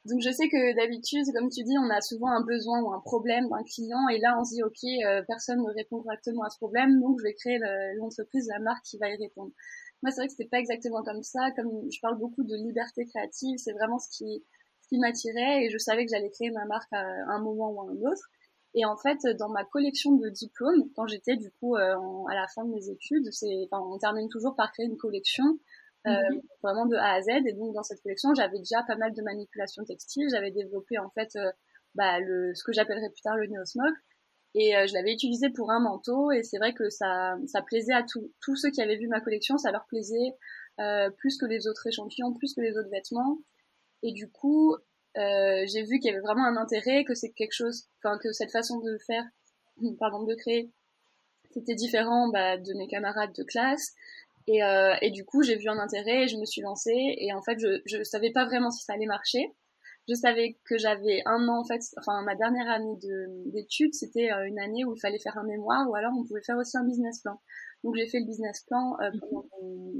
donc 0.06 0.20
je 0.22 0.30
sais 0.30 0.48
que 0.48 0.76
d'habitude, 0.76 1.24
comme 1.34 1.50
tu 1.50 1.62
dis, 1.62 1.76
on 1.78 1.90
a 1.90 2.00
souvent 2.00 2.28
un 2.28 2.42
besoin 2.42 2.80
ou 2.80 2.92
un 2.92 3.00
problème 3.00 3.48
d'un 3.48 3.62
client 3.64 4.08
et 4.08 4.18
là 4.18 4.36
on 4.38 4.44
se 4.44 4.54
dit 4.54 4.62
ok, 4.62 4.84
euh, 5.04 5.22
personne 5.26 5.58
ne 5.58 5.70
répond 5.74 6.02
correctement 6.02 6.42
à 6.42 6.50
ce 6.50 6.56
problème, 6.56 7.00
donc 7.00 7.18
je 7.18 7.24
vais 7.24 7.34
créer 7.34 7.58
l'entreprise, 7.96 8.48
la 8.48 8.58
marque 8.60 8.84
qui 8.84 8.98
va 8.98 9.10
y 9.10 9.16
répondre. 9.16 9.52
Moi 10.02 10.12
c'est 10.12 10.20
vrai 10.20 10.26
que 10.26 10.32
c'était 10.32 10.48
pas 10.48 10.58
exactement 10.58 11.02
comme 11.02 11.22
ça, 11.22 11.50
comme 11.56 11.90
je 11.90 12.00
parle 12.00 12.18
beaucoup 12.18 12.44
de 12.44 12.54
liberté 12.54 13.04
créative, 13.06 13.56
c'est 13.58 13.72
vraiment 13.72 13.98
ce 13.98 14.08
qui 14.10 14.44
ce 14.82 14.88
qui 14.88 14.98
m'attirait 14.98 15.64
et 15.64 15.70
je 15.70 15.78
savais 15.78 16.04
que 16.04 16.10
j'allais 16.10 16.30
créer 16.30 16.50
ma 16.50 16.64
marque 16.64 16.92
à 16.92 17.00
un 17.00 17.40
moment 17.40 17.70
ou 17.72 17.80
à 17.80 17.90
un 17.90 18.10
autre. 18.10 18.28
Et 18.74 18.84
en 18.84 18.96
fait, 18.96 19.18
dans 19.38 19.48
ma 19.48 19.64
collection 19.64 20.12
de 20.12 20.28
diplômes, 20.28 20.90
quand 20.94 21.06
j'étais 21.06 21.36
du 21.36 21.50
coup 21.52 21.76
euh, 21.76 21.96
à 22.30 22.34
la 22.34 22.46
fin 22.54 22.64
de 22.64 22.70
mes 22.70 22.90
études, 22.90 23.26
c'est, 23.32 23.66
enfin, 23.70 23.82
on 23.82 23.98
termine 23.98 24.28
toujours 24.28 24.54
par 24.56 24.70
créer 24.72 24.86
une 24.86 24.96
collection 24.96 25.44
euh, 26.06 26.10
mhm. 26.10 26.42
vraiment 26.62 26.86
de 26.86 26.96
A 26.96 27.14
à 27.14 27.20
Z. 27.22 27.28
Et 27.46 27.54
donc 27.54 27.74
dans 27.74 27.82
cette 27.82 28.02
collection, 28.02 28.34
j'avais 28.34 28.58
déjà 28.58 28.82
pas 28.86 28.96
mal 28.96 29.14
de 29.14 29.22
manipulations 29.22 29.84
textiles. 29.84 30.28
J'avais 30.30 30.50
développé 30.50 30.98
en 30.98 31.10
fait 31.10 31.34
euh, 31.36 31.50
bah, 31.94 32.20
le, 32.20 32.54
ce 32.54 32.62
que 32.62 32.72
j'appellerais 32.72 33.10
plus 33.10 33.22
tard 33.22 33.36
le 33.36 33.46
neosmoke. 33.46 33.98
Et 34.54 34.76
euh, 34.76 34.86
je 34.86 34.94
l'avais 34.94 35.12
utilisé 35.12 35.50
pour 35.50 35.70
un 35.70 35.80
manteau 35.80 36.30
et 36.32 36.42
c'est 36.42 36.58
vrai 36.58 36.72
que 36.74 36.88
ça, 36.90 37.36
ça 37.46 37.62
plaisait 37.62 37.92
à 37.92 38.04
tous 38.04 38.56
ceux 38.56 38.70
qui 38.70 38.80
avaient 38.80 38.96
vu 38.96 39.08
ma 39.08 39.20
collection, 39.20 39.58
ça 39.58 39.70
leur 39.70 39.86
plaisait 39.86 40.34
plus 41.16 41.36
que 41.38 41.44
les 41.44 41.66
autres 41.66 41.88
échantillons, 41.88 42.32
plus 42.34 42.54
que 42.54 42.60
les 42.60 42.78
autres 42.78 42.90
vêtements. 42.90 43.38
Et 44.04 44.12
du 44.12 44.30
coup, 44.30 44.76
j'ai 45.16 45.82
vu 45.82 45.98
qu'il 45.98 46.06
y 46.06 46.10
avait 46.10 46.20
vraiment 46.20 46.44
un 46.44 46.56
intérêt, 46.56 47.02
que 47.04 47.14
c'est 47.14 47.30
quelque 47.30 47.52
chose, 47.52 47.88
enfin 47.98 48.16
que 48.18 48.32
cette 48.32 48.52
façon 48.52 48.78
de 48.78 48.96
faire, 49.04 49.24
pardon, 49.98 50.22
de 50.22 50.34
créer, 50.36 50.70
c'était 51.50 51.74
différent 51.74 52.28
bah, 52.28 52.56
de 52.56 52.74
mes 52.74 52.86
camarades 52.86 53.32
de 53.34 53.42
classe. 53.42 53.94
Et, 54.46 54.62
euh, 54.62 54.94
et 55.02 55.10
du 55.10 55.24
coup, 55.24 55.42
j'ai 55.42 55.56
vu 55.56 55.68
un 55.68 55.78
intérêt 55.78 56.24
et 56.24 56.28
je 56.28 56.36
me 56.36 56.46
suis 56.46 56.62
lancée. 56.62 57.16
Et 57.18 57.32
en 57.32 57.42
fait, 57.42 57.58
je 57.58 57.80
je 57.84 58.02
savais 58.02 58.30
pas 58.30 58.46
vraiment 58.46 58.70
si 58.70 58.84
ça 58.84 58.94
allait 58.94 59.06
marcher. 59.06 59.52
Je 60.08 60.14
savais 60.14 60.58
que 60.64 60.78
j'avais 60.78 61.20
un 61.26 61.48
an 61.48 61.60
en 61.60 61.64
fait, 61.64 61.80
enfin 61.98 62.22
ma 62.22 62.34
dernière 62.34 62.68
année 62.70 62.96
d'études, 63.46 63.92
c'était 63.94 64.32
euh, 64.32 64.46
une 64.46 64.58
année 64.58 64.84
où 64.84 64.94
il 64.94 65.00
fallait 65.00 65.18
faire 65.18 65.36
un 65.36 65.44
mémoire 65.44 65.88
ou 65.88 65.94
alors 65.94 66.12
on 66.18 66.24
pouvait 66.24 66.42
faire 66.42 66.56
aussi 66.56 66.78
un 66.78 66.84
business 66.84 67.20
plan. 67.20 67.40
Donc 67.84 67.94
j'ai 67.94 68.08
fait 68.08 68.20
le 68.20 68.26
business 68.26 68.64
plan 68.64 68.96
euh, 69.00 69.10
pendant 69.20 69.46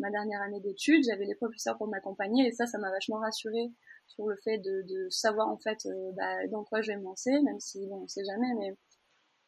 ma 0.01 0.11
dernière 0.11 0.41
année 0.41 0.61
d'études. 0.61 1.05
J'avais 1.05 1.27
les 1.27 1.35
professeurs 1.35 1.77
pour 1.77 1.89
m'accompagner 1.89 2.47
et 2.47 2.53
ça, 2.53 2.67
ça 2.67 2.79
m'a 2.79 2.91
vachement 2.91 3.19
rassurée 3.19 3.71
sur 4.07 4.27
le 4.27 4.37
fait 4.43 4.59
de, 4.59 4.83
de 4.89 5.11
savoir 5.11 5.49
en 5.49 5.59
fait 5.59 5.79
euh, 5.85 6.13
bah, 6.17 6.47
dans 6.51 6.65
quoi 6.65 6.81
je 6.81 6.91
vais 6.91 6.97
me 6.97 7.05
lancer, 7.05 7.33
même 7.43 7.61
si 7.61 7.87
bon, 7.87 8.05
on 8.05 8.09
sait 8.09 8.25
jamais. 8.25 8.55
Mais 8.59 8.75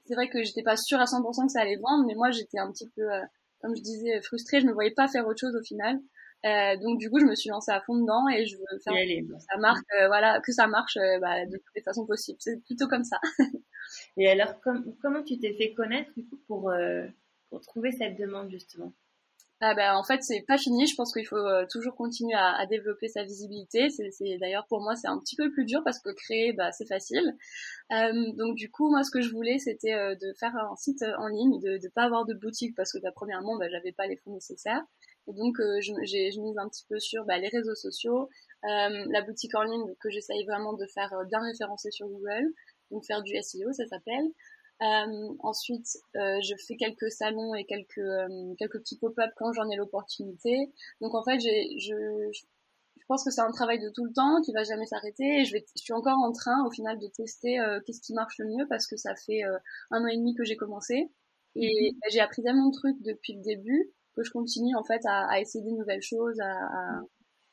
c'est 0.05 0.15
vrai 0.15 0.29
que 0.29 0.43
j'étais 0.43 0.63
pas 0.63 0.77
sûre 0.77 1.01
à 1.01 1.05
100% 1.05 1.47
que 1.47 1.53
ça 1.53 1.63
allait 1.63 1.77
vendre, 1.77 2.05
mais 2.07 2.15
moi 2.15 2.31
j'étais 2.31 2.59
un 2.59 2.71
petit 2.71 2.89
peu 2.95 3.03
comme 3.61 3.77
je 3.77 3.83
disais, 3.83 4.21
frustrée, 4.23 4.61
je 4.61 4.67
ne 4.67 4.73
voyais 4.73 4.91
pas 4.91 5.09
faire 5.09 5.27
autre 5.27 5.41
chose 5.41 5.55
au 5.55 5.63
final. 5.63 5.99
Euh, 6.47 6.77
donc 6.79 6.99
du 6.99 7.11
coup, 7.11 7.21
je 7.21 7.27
me 7.27 7.35
suis 7.35 7.51
lancée 7.51 7.71
à 7.71 7.81
fond 7.83 7.97
dedans 7.97 8.27
et 8.29 8.47
je 8.47 8.57
veux 8.57 8.79
faire 8.83 8.95
que 8.95 9.39
ça 9.39 9.59
marche, 9.59 9.81
euh, 10.01 10.07
voilà, 10.07 10.41
que 10.41 10.53
ça 10.53 10.67
marche 10.67 10.97
euh, 10.97 11.19
bah, 11.21 11.45
de 11.45 11.57
toutes 11.57 11.75
les 11.77 11.83
façons 11.83 12.07
possibles. 12.07 12.39
C'est 12.41 12.63
plutôt 12.65 12.89
comme 12.89 13.05
ça. 13.05 13.19
et 14.17 14.29
alors, 14.31 14.55
comment 14.61 15.23
tu 15.23 15.39
t'es 15.39 15.53
fait 15.55 15.75
connaître 15.75 16.11
du 16.17 16.27
coup 16.27 16.41
pour 16.47 16.71
euh, 16.71 17.07
pour 17.51 17.61
trouver 17.61 17.93
cette 17.93 18.17
demande 18.17 18.51
justement? 18.51 18.93
Ah 19.63 19.75
ben, 19.75 19.95
en 19.95 20.03
fait, 20.03 20.23
c'est 20.23 20.41
pas 20.49 20.57
fini. 20.57 20.87
Je 20.87 20.95
pense 20.95 21.13
qu'il 21.13 21.27
faut 21.27 21.37
euh, 21.37 21.67
toujours 21.71 21.95
continuer 21.95 22.33
à, 22.35 22.57
à, 22.57 22.65
développer 22.65 23.09
sa 23.09 23.25
visibilité. 23.25 23.91
C'est, 23.91 24.39
d'ailleurs 24.39 24.67
pour 24.69 24.81
moi, 24.81 24.97
c'est 24.97 25.07
un 25.07 25.19
petit 25.19 25.37
peu 25.37 25.51
plus 25.51 25.67
dur 25.67 25.83
parce 25.85 25.99
que 25.99 26.09
créer, 26.15 26.55
bah, 26.55 26.73
c'est 26.73 26.87
facile. 26.87 27.37
Euh, 27.93 28.33
donc 28.39 28.57
du 28.57 28.71
coup, 28.71 28.91
moi, 28.91 29.03
ce 29.03 29.11
que 29.11 29.21
je 29.21 29.31
voulais, 29.31 29.59
c'était 29.59 29.93
euh, 29.93 30.15
de 30.15 30.33
faire 30.41 30.57
un 30.57 30.75
site 30.77 31.05
en 31.19 31.27
ligne, 31.27 31.61
de 31.61 31.73
ne 31.73 31.89
pas 31.91 32.05
avoir 32.05 32.25
de 32.25 32.33
boutique 32.33 32.75
parce 32.75 32.91
que 32.91 32.99
bah, 33.03 33.11
premièrement, 33.15 33.59
bah, 33.59 33.69
j'avais 33.71 33.93
pas 33.93 34.07
les 34.07 34.17
fonds 34.17 34.33
nécessaires. 34.33 34.83
Et 35.29 35.33
donc, 35.33 35.57
j'ai, 36.03 36.31
mise 36.39 36.59
un 36.59 36.69
petit 36.69 36.85
peu 36.89 36.99
sur 36.99 37.25
bah, 37.25 37.39
les 37.39 37.49
réseaux 37.49 37.75
sociaux, 37.75 38.29
la 38.63 39.23
boutique 39.23 39.55
en 39.55 39.63
ligne 39.63 39.95
que 40.01 40.11
j'essaye 40.11 40.45
vraiment 40.45 40.75
de 40.75 40.87
faire 40.87 41.15
bien 41.29 41.41
référencer 41.41 41.91
sur 41.91 42.09
Google, 42.09 42.53
donc 42.91 43.05
faire 43.07 43.23
du 43.23 43.35
SEO, 43.41 43.73
ça 43.73 43.87
s'appelle. 43.87 44.27
ensuite, 45.41 45.87
je 46.15 46.55
fais 46.67 46.77
quelques 46.77 47.11
salons 47.11 47.55
et 47.55 47.65
quelques 47.65 48.01
quelques 48.59 48.81
petits 48.81 48.99
pop-up 48.99 49.31
quand 49.37 49.53
j'en 49.53 49.69
ai 49.71 49.77
l'opportunité. 49.77 50.73
Donc 51.01 51.15
en 51.15 51.23
fait, 51.23 51.39
j'ai 51.41 51.79
je, 51.79 51.95
je 52.33 53.07
pense 53.07 53.25
que 53.25 53.31
c'est 53.31 53.41
un 53.41 53.53
travail 53.53 53.81
de 53.81 53.91
tout 53.91 54.05
le 54.05 54.13
temps 54.13 54.41
qui 54.43 54.53
va 54.53 54.65
jamais 54.65 54.87
s'arrêter. 54.87 55.41
Et 55.41 55.45
je 55.45 55.53
vais, 55.53 55.65
je 55.77 55.83
suis 55.83 55.93
encore 55.93 56.19
en 56.19 56.33
train 56.33 56.65
au 56.67 56.71
final 56.71 56.99
de 56.99 57.07
tester 57.09 57.59
qu'est-ce 57.87 58.01
qui 58.01 58.15
marche 58.15 58.39
le 58.39 58.47
mieux 58.47 58.67
parce 58.69 58.87
que 58.87 58.97
ça 58.97 59.15
fait 59.15 59.43
un 59.91 60.03
an 60.03 60.07
et 60.07 60.17
demi 60.17 60.35
que 60.35 60.45
j'ai 60.45 60.57
commencé 60.57 61.11
et 61.57 61.93
mmh 61.93 61.97
j'ai 62.13 62.21
appris 62.21 62.43
tellement 62.43 62.69
de 62.69 62.75
trucs 62.75 63.03
depuis 63.03 63.35
le 63.35 63.43
début 63.43 63.91
que 64.15 64.23
je 64.23 64.31
continue 64.31 64.75
en 64.77 64.85
fait 64.85 65.01
à, 65.07 65.31
à 65.31 65.41
essayer 65.41 65.65
des 65.65 65.73
nouvelles 65.73 66.03
choses, 66.03 66.39
à, 66.41 67.03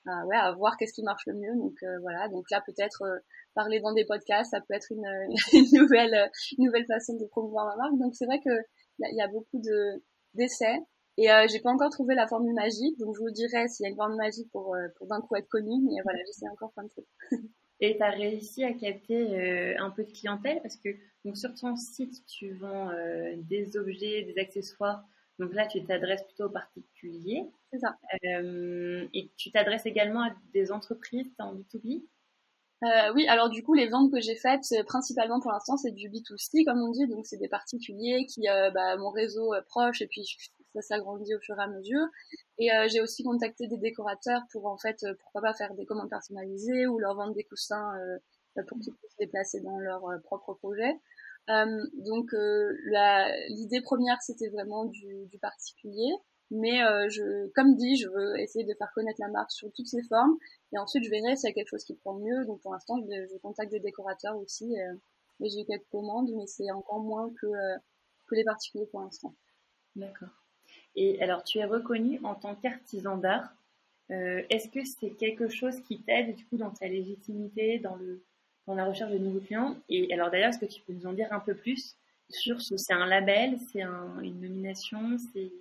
à, 0.07 0.25
ouais, 0.25 0.35
à 0.35 0.51
voir 0.53 0.77
qu'est-ce 0.77 0.93
qui 0.93 1.03
marche 1.03 1.25
le 1.27 1.33
mieux. 1.33 1.55
Donc 1.57 1.75
euh, 1.83 1.99
voilà, 2.01 2.27
donc 2.29 2.45
là 2.51 2.61
peut-être 2.65 3.03
euh, 3.03 3.19
parler 3.55 3.79
dans 3.79 3.93
des 3.93 4.05
podcasts, 4.05 4.51
ça 4.51 4.61
peut 4.61 4.73
être 4.73 4.91
une, 4.91 5.07
une 5.53 5.79
nouvelle 5.79 6.29
une 6.57 6.65
nouvelle 6.65 6.85
façon 6.85 7.15
de 7.17 7.25
promouvoir 7.25 7.65
ma 7.67 7.75
marque. 7.75 7.97
Donc 7.97 8.15
c'est 8.15 8.25
vrai 8.25 8.39
que 8.39 8.51
il 8.99 9.15
y, 9.15 9.21
a 9.21 9.27
beaucoup 9.27 9.59
de 9.59 10.03
d'essais 10.33 10.79
et 11.17 11.31
euh, 11.31 11.45
j'ai 11.47 11.59
pas 11.59 11.69
encore 11.69 11.91
trouvé 11.91 12.15
la 12.15 12.27
formule 12.27 12.55
magique. 12.55 12.97
Donc 12.97 13.15
je 13.15 13.21
vous 13.21 13.31
dirais 13.31 13.67
s'il 13.67 13.83
y 13.83 13.87
a 13.87 13.89
une 13.89 13.95
formule 13.95 14.17
magique 14.17 14.49
pour 14.51 14.75
euh, 14.75 14.87
pour 14.97 15.07
d'un 15.07 15.21
coup 15.21 15.35
être 15.35 15.49
connu, 15.49 15.73
mais 15.83 16.01
voilà, 16.03 16.19
j'essaie 16.25 16.49
encore 16.51 16.71
plein 16.73 16.83
de 16.83 16.89
trucs. 16.89 17.05
Et 17.79 17.95
tu 17.95 18.01
as 18.03 18.09
réussi 18.09 18.63
à 18.63 18.73
capter 18.73 19.77
un 19.77 19.91
peu 19.91 20.03
de 20.03 20.09
clientèle? 20.09 20.59
Parce 20.63 20.77
que 20.77 20.89
donc 21.23 21.37
sur 21.37 21.53
ton 21.53 21.75
site, 21.75 22.25
tu 22.25 22.55
vends 22.55 22.89
des 23.35 23.77
objets, 23.77 24.23
des 24.23 24.41
accessoires 24.41 25.03
donc 25.39 25.53
là, 25.53 25.67
tu 25.67 25.83
t'adresses 25.83 26.23
plutôt 26.23 26.45
aux 26.45 26.49
particuliers. 26.49 27.45
C'est 27.71 27.79
ça. 27.79 27.97
Euh, 28.25 29.07
et 29.13 29.29
tu 29.37 29.51
t'adresses 29.51 29.85
également 29.85 30.23
à 30.23 30.35
des 30.53 30.71
entreprises 30.71 31.31
en 31.39 31.55
B2B 31.55 32.03
euh, 32.83 33.11
oui, 33.15 33.27
alors 33.27 33.49
du 33.49 33.63
coup, 33.63 33.73
les 33.73 33.87
ventes 33.87 34.11
que 34.11 34.21
j'ai 34.21 34.35
faites, 34.35 34.67
principalement 34.85 35.39
pour 35.39 35.51
l'instant, 35.51 35.77
c'est 35.77 35.91
du 35.91 36.09
B2C, 36.09 36.63
comme 36.63 36.79
on 36.79 36.91
dit, 36.91 37.07
donc 37.07 37.25
c'est 37.25 37.37
des 37.37 37.47
particuliers 37.47 38.27
qui, 38.27 38.47
euh, 38.47 38.69
bah, 38.69 38.97
mon 38.97 39.09
réseau 39.09 39.55
est 39.55 39.63
proche, 39.63 40.01
et 40.01 40.07
puis 40.07 40.23
ça 40.75 40.81
s'agrandit 40.81 41.33
au 41.33 41.39
fur 41.39 41.57
et 41.59 41.63
à 41.63 41.67
mesure. 41.67 42.05
Et 42.59 42.71
euh, 42.71 42.87
j'ai 42.87 43.01
aussi 43.01 43.23
contacté 43.23 43.67
des 43.67 43.77
décorateurs 43.77 44.41
pour, 44.51 44.67
en 44.67 44.77
fait, 44.77 45.03
pourquoi 45.21 45.41
pas 45.41 45.53
faire 45.55 45.73
des 45.73 45.85
commandes 45.85 46.09
personnalisées 46.09 46.85
ou 46.85 46.99
leur 46.99 47.15
vendre 47.15 47.33
des 47.33 47.43
coussins 47.45 47.93
pour 48.67 48.79
qu'ils 48.79 48.93
puissent 48.93 49.17
les 49.19 49.27
placer 49.27 49.59
dans 49.61 49.79
leur 49.79 50.03
propre 50.23 50.53
projet. 50.53 50.99
Euh, 51.49 51.81
donc 52.05 52.33
euh, 52.33 52.73
l'idée 53.49 53.81
première 53.81 54.21
c'était 54.21 54.49
vraiment 54.49 54.85
du, 54.85 55.29
particulier, 55.41 56.11
mais 56.51 56.83
euh, 56.83 57.47
comme 57.55 57.75
dit, 57.75 57.95
je 57.95 58.09
veux 58.09 58.39
essayer 58.39 58.65
de 58.65 58.73
faire 58.73 58.91
connaître 58.93 59.21
la 59.21 59.29
marque 59.29 59.51
sur 59.51 59.71
toutes 59.71 59.87
ses 59.87 60.03
formes, 60.03 60.37
et 60.73 60.77
ensuite 60.77 61.03
je 61.03 61.09
verrai 61.09 61.35
s'il 61.35 61.49
y 61.49 61.51
a 61.51 61.53
quelque 61.53 61.69
chose 61.69 61.83
qui 61.83 61.95
prend 61.95 62.15
mieux. 62.15 62.45
Donc 62.45 62.61
pour 62.61 62.73
l'instant, 62.73 62.97
je, 62.99 63.37
contacte 63.37 63.71
des 63.71 63.79
décorateurs 63.79 64.37
aussi, 64.37 64.75
et 64.75 65.49
j'ai 65.49 65.65
quelques 65.65 65.87
commandes, 65.89 66.29
mais 66.35 66.47
c'est 66.47 66.69
encore 66.71 66.99
moins 66.99 67.31
que 67.41 68.35
les 68.35 68.43
particuliers 68.43 68.87
pour 68.87 69.01
l'instant. 69.01 69.33
D'accord. 69.95 70.29
Et 70.95 71.21
alors, 71.21 71.43
tu 71.43 71.59
es 71.59 71.65
reconnu 71.65 72.19
en 72.23 72.35
tant 72.35 72.55
qu'artisan 72.55 73.17
d'art. 73.17 73.55
Est-ce 74.09 74.69
que 74.69 74.83
c'est 74.83 75.11
quelque 75.11 75.47
chose 75.47 75.79
qui 75.81 76.01
t'aide 76.01 76.35
du 76.35 76.45
coup 76.47 76.57
dans 76.57 76.71
ta 76.71 76.87
légitimité, 76.87 77.79
dans 77.79 77.95
le 77.95 78.25
dans 78.67 78.75
la 78.75 78.85
recherche 78.85 79.11
de 79.11 79.17
nouveaux 79.17 79.39
clients. 79.39 79.75
Et 79.89 80.13
alors 80.13 80.29
d'ailleurs, 80.29 80.49
est-ce 80.49 80.59
que 80.59 80.65
tu 80.65 80.81
peux 80.81 80.93
nous 80.93 81.07
en 81.07 81.13
dire 81.13 81.31
un 81.31 81.39
peu 81.39 81.55
plus 81.55 81.95
sur 82.29 82.61
ce 82.61 82.77
C'est 82.77 82.93
un 82.93 83.05
label, 83.07 83.57
c'est 83.71 83.81
un, 83.81 84.19
une 84.21 84.41
nomination, 84.41 85.17
c'est 85.33 85.51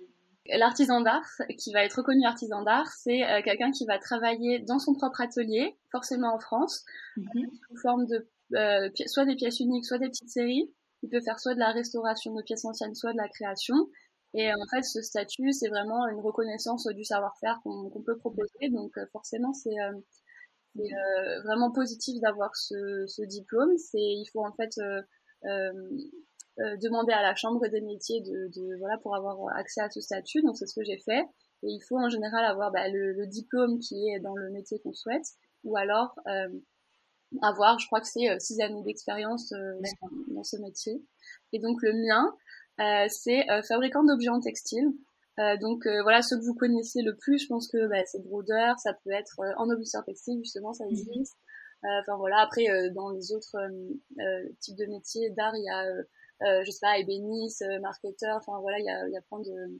L'artisan 0.49 1.01
d'art, 1.01 1.27
qui 1.57 1.73
va 1.73 1.83
être 1.83 1.95
reconnu 1.95 2.25
artisan 2.25 2.63
d'art, 2.63 2.87
c'est 2.87 3.23
euh, 3.23 3.41
quelqu'un 3.43 3.71
qui 3.71 3.85
va 3.85 3.99
travailler 3.99 4.59
dans 4.59 4.79
son 4.79 4.93
propre 4.93 5.21
atelier, 5.21 5.75
forcément 5.91 6.33
en 6.33 6.39
France, 6.39 6.85
mm-hmm. 7.17 7.49
sous 7.67 7.77
forme 7.81 8.05
de 8.05 8.27
euh, 8.55 8.89
soit 9.07 9.25
des 9.25 9.35
pièces 9.35 9.59
uniques, 9.59 9.85
soit 9.85 9.97
des 9.97 10.07
petites 10.07 10.29
séries. 10.29 10.71
Il 11.03 11.09
peut 11.09 11.21
faire 11.21 11.39
soit 11.39 11.53
de 11.53 11.59
la 11.59 11.71
restauration 11.71 12.33
de 12.33 12.41
pièces 12.41 12.65
anciennes, 12.65 12.95
soit 12.95 13.11
de 13.11 13.17
la 13.17 13.27
création. 13.27 13.75
Et 14.33 14.51
en 14.53 14.65
fait, 14.71 14.83
ce 14.83 15.01
statut, 15.01 15.51
c'est 15.51 15.69
vraiment 15.69 16.07
une 16.07 16.19
reconnaissance 16.19 16.87
du 16.87 17.03
savoir-faire 17.03 17.59
qu'on 17.63 18.01
peut 18.05 18.17
proposer. 18.17 18.69
Donc 18.71 18.97
euh, 18.97 19.05
forcément, 19.11 19.53
c'est 19.53 19.75
c'est 20.77 20.93
euh, 20.93 21.41
vraiment 21.43 21.71
positif 21.71 22.19
d'avoir 22.21 22.55
ce, 22.55 23.05
ce 23.07 23.23
diplôme. 23.23 23.75
C'est 23.77 23.97
il 23.97 24.25
faut 24.31 24.45
en 24.45 24.53
fait 24.53 24.77
euh, 24.79 25.01
euh, 25.45 26.77
demander 26.81 27.13
à 27.13 27.21
la 27.21 27.35
chambre 27.35 27.67
des 27.67 27.81
métiers 27.81 28.21
de, 28.21 28.47
de, 28.55 28.77
voilà 28.79 28.97
pour 28.97 29.15
avoir 29.15 29.37
accès 29.55 29.81
à 29.81 29.89
ce 29.89 30.01
statut. 30.01 30.41
Donc 30.43 30.57
c'est 30.57 30.67
ce 30.67 30.75
que 30.75 30.85
j'ai 30.85 30.97
fait. 30.97 31.21
Et 31.63 31.69
il 31.69 31.81
faut 31.87 31.97
en 31.97 32.09
général 32.09 32.45
avoir 32.45 32.71
bah, 32.71 32.87
le, 32.87 33.13
le, 33.13 33.25
diplôme 33.25 33.79
qui 33.79 34.09
est 34.09 34.19
dans 34.19 34.35
le 34.35 34.51
métier 34.51 34.79
qu'on 34.79 34.93
souhaite, 34.93 35.25
ou 35.63 35.75
alors 35.75 36.15
avoir, 37.41 37.79
je 37.79 37.87
crois 37.87 37.99
que 37.99 38.07
c'est 38.07 38.39
six 38.39 38.61
années 38.61 38.83
d'expérience 38.83 39.51
dans 40.27 40.43
ce 40.43 40.57
métier. 40.57 41.03
Et 41.53 41.59
donc 41.59 41.81
le 41.81 41.93
mien, 41.93 42.31
euh, 42.79 43.07
c'est 43.09 43.45
fabricant 43.67 44.03
d'objets 44.03 44.29
en 44.29 44.39
textile. 44.39 44.93
Euh, 45.39 45.55
donc 45.57 45.85
euh, 45.85 46.01
voilà, 46.01 46.21
ceux 46.21 46.37
que 46.37 46.43
vous 46.43 46.55
connaissez 46.55 47.01
le 47.03 47.15
plus, 47.15 47.39
je 47.39 47.47
pense 47.47 47.67
que 47.67 47.87
bah, 47.87 48.03
c'est 48.05 48.23
brodeur, 48.23 48.79
ça 48.79 48.93
peut 48.93 49.11
être 49.11 49.39
euh, 49.39 49.53
en 49.57 49.69
obuseur 49.69 50.03
textile 50.03 50.39
justement, 50.39 50.73
ça 50.73 50.85
mhm. 50.85 50.91
existe. 50.91 51.37
Enfin 52.01 52.17
voilà, 52.17 52.39
après 52.39 52.65
dans 52.95 53.11
les 53.11 53.31
autres 53.31 53.55
types 54.59 54.75
de 54.75 54.87
métiers 54.87 55.29
d'art, 55.29 55.53
il 55.55 55.63
y 55.63 55.69
a, 55.69 56.63
je 56.63 56.71
sais 56.71 56.79
pas, 56.81 56.97
ébéniste, 56.97 57.63
marketeur, 57.81 58.37
enfin 58.37 58.59
voilà, 58.61 58.79
il 58.79 58.85
y 58.85 58.89
a, 58.89 59.07
il 59.07 59.13
y 59.13 59.17
a 59.17 59.21
plein 59.21 59.39
de 59.39 59.79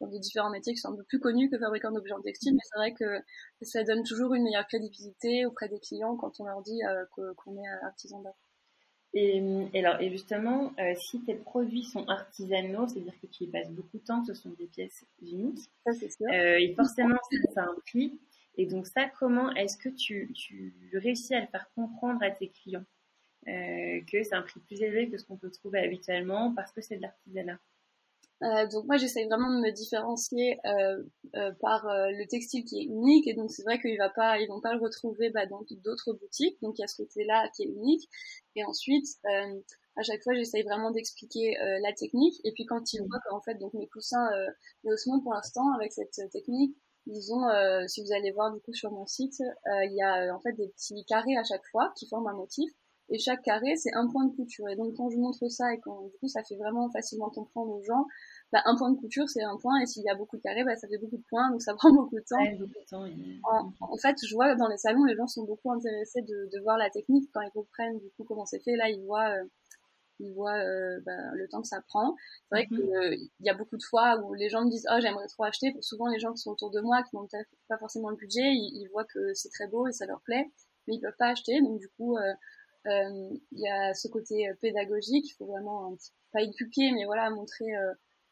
de 0.00 0.18
différents 0.18 0.50
métiers 0.50 0.74
qui 0.74 0.80
sont 0.80 0.92
un 0.92 0.96
peu 0.96 1.04
plus 1.04 1.18
connus 1.18 1.50
que 1.50 1.58
fabricant 1.58 1.90
d'objets 1.90 2.14
en 2.14 2.20
textile, 2.20 2.54
mais 2.54 2.60
c'est 2.62 2.78
vrai 2.78 2.94
que 2.94 3.04
ça 3.62 3.82
donne 3.82 4.04
toujours 4.04 4.32
une 4.34 4.44
meilleure 4.44 4.66
crédibilité 4.66 5.44
auprès 5.44 5.68
des 5.68 5.80
clients 5.80 6.16
quand 6.16 6.38
on 6.38 6.44
leur 6.44 6.62
dit 6.62 6.80
qu'on 7.10 7.56
est 7.56 7.68
artisan 7.82 8.22
d'art. 8.22 8.43
Et, 9.16 9.40
alors, 9.74 10.00
et 10.00 10.10
justement, 10.10 10.72
euh, 10.80 10.92
si 10.96 11.20
tes 11.20 11.34
produits 11.34 11.84
sont 11.84 12.04
artisanaux, 12.08 12.88
c'est-à-dire 12.88 13.14
que 13.20 13.28
tu 13.28 13.44
y 13.44 13.46
passes 13.46 13.70
beaucoup 13.70 13.98
de 13.98 14.04
temps, 14.04 14.24
ce 14.24 14.34
sont 14.34 14.50
des 14.50 14.66
pièces 14.66 15.04
uniques, 15.22 15.60
ça, 15.86 15.92
sûr. 15.92 16.26
Euh, 16.32 16.58
et 16.58 16.74
forcément, 16.74 17.16
ça, 17.54 17.62
a 17.62 17.64
un 17.66 17.76
prix. 17.86 18.18
Et 18.56 18.66
donc 18.66 18.86
ça, 18.86 19.08
comment 19.20 19.52
est-ce 19.54 19.78
que 19.78 19.88
tu, 19.88 20.32
tu 20.34 20.74
réussis 20.94 21.34
à 21.34 21.40
le 21.40 21.46
faire 21.46 21.70
comprendre 21.76 22.22
à 22.22 22.30
tes 22.30 22.48
clients 22.48 22.84
euh, 23.46 24.00
que 24.10 24.22
c'est 24.22 24.34
un 24.34 24.42
prix 24.42 24.60
plus 24.60 24.82
élevé 24.82 25.08
que 25.08 25.18
ce 25.18 25.24
qu'on 25.24 25.36
peut 25.36 25.50
trouver 25.50 25.80
habituellement 25.80 26.52
parce 26.54 26.72
que 26.72 26.80
c'est 26.80 26.96
de 26.96 27.02
l'artisanat? 27.02 27.58
Euh, 28.42 28.66
donc 28.66 28.84
moi 28.86 28.96
j'essaie 28.96 29.24
vraiment 29.24 29.50
de 29.50 29.60
me 29.60 29.70
différencier 29.70 30.58
euh, 30.66 31.02
euh, 31.36 31.52
par 31.60 31.86
euh, 31.86 32.10
le 32.10 32.26
textile 32.26 32.64
qui 32.64 32.80
est 32.80 32.84
unique. 32.84 33.26
Et 33.26 33.34
donc 33.34 33.50
c'est 33.50 33.62
vrai 33.62 33.80
qu'ils 33.80 33.96
va 33.98 34.10
pas 34.10 34.38
ils 34.38 34.48
vont 34.48 34.60
pas 34.60 34.74
le 34.74 34.80
retrouver 34.80 35.30
bah, 35.30 35.46
dans 35.46 35.64
d'autres 35.84 36.12
boutiques. 36.14 36.60
Donc 36.60 36.74
il 36.78 36.82
y 36.82 36.84
a 36.84 36.88
ce 36.88 36.96
côté 36.96 37.24
là 37.24 37.48
qui 37.54 37.62
est 37.62 37.66
unique. 37.66 38.08
Et 38.56 38.64
ensuite 38.64 39.06
euh, 39.26 39.60
à 39.96 40.02
chaque 40.02 40.22
fois 40.22 40.34
j'essaie 40.34 40.62
vraiment 40.62 40.90
d'expliquer 40.90 41.54
la 41.80 41.92
technique. 41.92 42.40
Et 42.44 42.52
puis 42.52 42.66
quand 42.66 42.92
ils 42.92 43.00
voient 43.02 43.20
qu'en 43.28 43.40
fait 43.40 43.54
donc 43.54 43.72
mes 43.74 43.88
coussins 43.88 44.28
euh, 44.32 44.92
Osmond 44.92 45.20
pour 45.20 45.34
l'instant 45.34 45.72
avec 45.76 45.92
cette 45.92 46.18
technique 46.32 46.76
ils 47.06 47.32
ont 47.32 47.46
si 47.86 48.02
vous 48.02 48.12
allez 48.12 48.32
voir 48.32 48.52
du 48.52 48.60
coup 48.60 48.72
sur 48.72 48.90
mon 48.90 49.06
site 49.06 49.38
il 49.66 49.94
y 49.94 50.02
a 50.02 50.34
en 50.34 50.40
fait 50.40 50.54
des 50.54 50.68
petits 50.68 51.04
carrés 51.04 51.36
à 51.36 51.44
chaque 51.44 51.64
fois 51.70 51.92
qui 51.96 52.08
forment 52.08 52.28
un 52.28 52.34
motif 52.34 52.70
et 53.10 53.18
chaque 53.18 53.42
carré 53.42 53.76
c'est 53.76 53.94
un 53.94 54.08
point 54.08 54.24
de 54.24 54.34
couture 54.34 54.68
et 54.68 54.76
donc 54.76 54.94
quand 54.96 55.10
je 55.10 55.18
montre 55.18 55.48
ça 55.48 55.72
et 55.74 55.80
quand 55.80 56.02
du 56.02 56.18
coup 56.18 56.28
ça 56.28 56.42
fait 56.42 56.56
vraiment 56.56 56.90
facilement 56.90 57.30
comprendre 57.30 57.70
aux 57.72 57.82
gens 57.82 58.06
bah, 58.54 58.62
un 58.66 58.76
point 58.76 58.92
de 58.92 58.96
couture, 58.96 59.28
c'est 59.28 59.42
un 59.42 59.56
point, 59.56 59.80
et 59.80 59.86
s'il 59.86 60.04
y 60.04 60.08
a 60.08 60.14
beaucoup 60.14 60.36
de 60.36 60.42
carrés, 60.42 60.62
bah, 60.62 60.76
ça 60.76 60.86
fait 60.86 60.98
beaucoup 60.98 61.16
de 61.16 61.24
points, 61.28 61.50
donc 61.50 61.60
ça 61.60 61.74
prend 61.74 61.92
beaucoup 61.92 62.14
de 62.14 62.24
temps. 62.28 63.04
en, 63.80 63.96
fait, 63.96 64.16
je 64.24 64.32
vois 64.32 64.54
dans 64.54 64.68
les 64.68 64.76
salons, 64.76 65.02
les 65.02 65.16
gens 65.16 65.26
sont 65.26 65.42
beaucoup 65.42 65.72
intéressés 65.72 66.22
de, 66.22 66.48
de 66.52 66.62
voir 66.62 66.78
la 66.78 66.88
technique 66.88 67.28
quand 67.34 67.40
ils 67.40 67.50
comprennent 67.50 67.98
du 67.98 68.08
coup 68.12 68.22
comment 68.22 68.46
c'est 68.46 68.62
fait. 68.62 68.76
Là, 68.76 68.88
ils 68.90 69.04
voient, 69.04 69.28
euh, 69.30 69.44
ils 70.20 70.32
voient 70.34 70.54
euh, 70.54 71.00
bah, 71.04 71.34
le 71.34 71.48
temps 71.48 71.62
que 71.62 71.66
ça 71.66 71.80
prend. 71.88 72.14
C'est 72.48 72.54
vrai 72.54 72.66
qu'il 72.68 72.78
mhm. 72.78 72.94
euh, 72.94 73.16
y 73.40 73.50
a 73.50 73.54
beaucoup 73.54 73.76
de 73.76 73.82
fois 73.82 74.20
où 74.22 74.34
les 74.34 74.48
gens 74.48 74.64
me 74.64 74.70
disent, 74.70 74.86
oh, 74.88 75.00
j'aimerais 75.00 75.26
trop 75.26 75.42
acheter. 75.42 75.74
Souvent, 75.80 76.06
les 76.06 76.20
gens 76.20 76.32
qui 76.32 76.38
sont 76.38 76.52
autour 76.52 76.70
de 76.70 76.80
moi, 76.80 77.02
qui 77.02 77.16
n'ont 77.16 77.26
pas 77.68 77.78
forcément 77.78 78.10
le 78.10 78.16
budget, 78.16 78.52
ils, 78.52 78.88
voient 78.92 79.06
que 79.12 79.34
c'est 79.34 79.50
très 79.50 79.66
beau 79.66 79.88
et 79.88 79.92
ça 79.92 80.06
leur 80.06 80.20
plaît, 80.20 80.48
mais 80.86 80.94
ils 80.94 81.00
peuvent 81.00 81.16
pas 81.18 81.30
acheter. 81.30 81.60
Donc 81.60 81.80
du 81.80 81.88
coup, 81.96 82.16
il 82.86 83.40
y 83.52 83.68
a 83.68 83.94
ce 83.94 84.08
côté 84.08 84.50
pédagogique. 84.60 85.28
Il 85.30 85.34
faut 85.34 85.46
vraiment 85.46 85.92
un 85.92 85.96
petit, 85.96 86.12
pas 86.32 86.42
éduquer, 86.42 86.92
mais 86.92 87.04
voilà, 87.04 87.30
montrer 87.30 87.72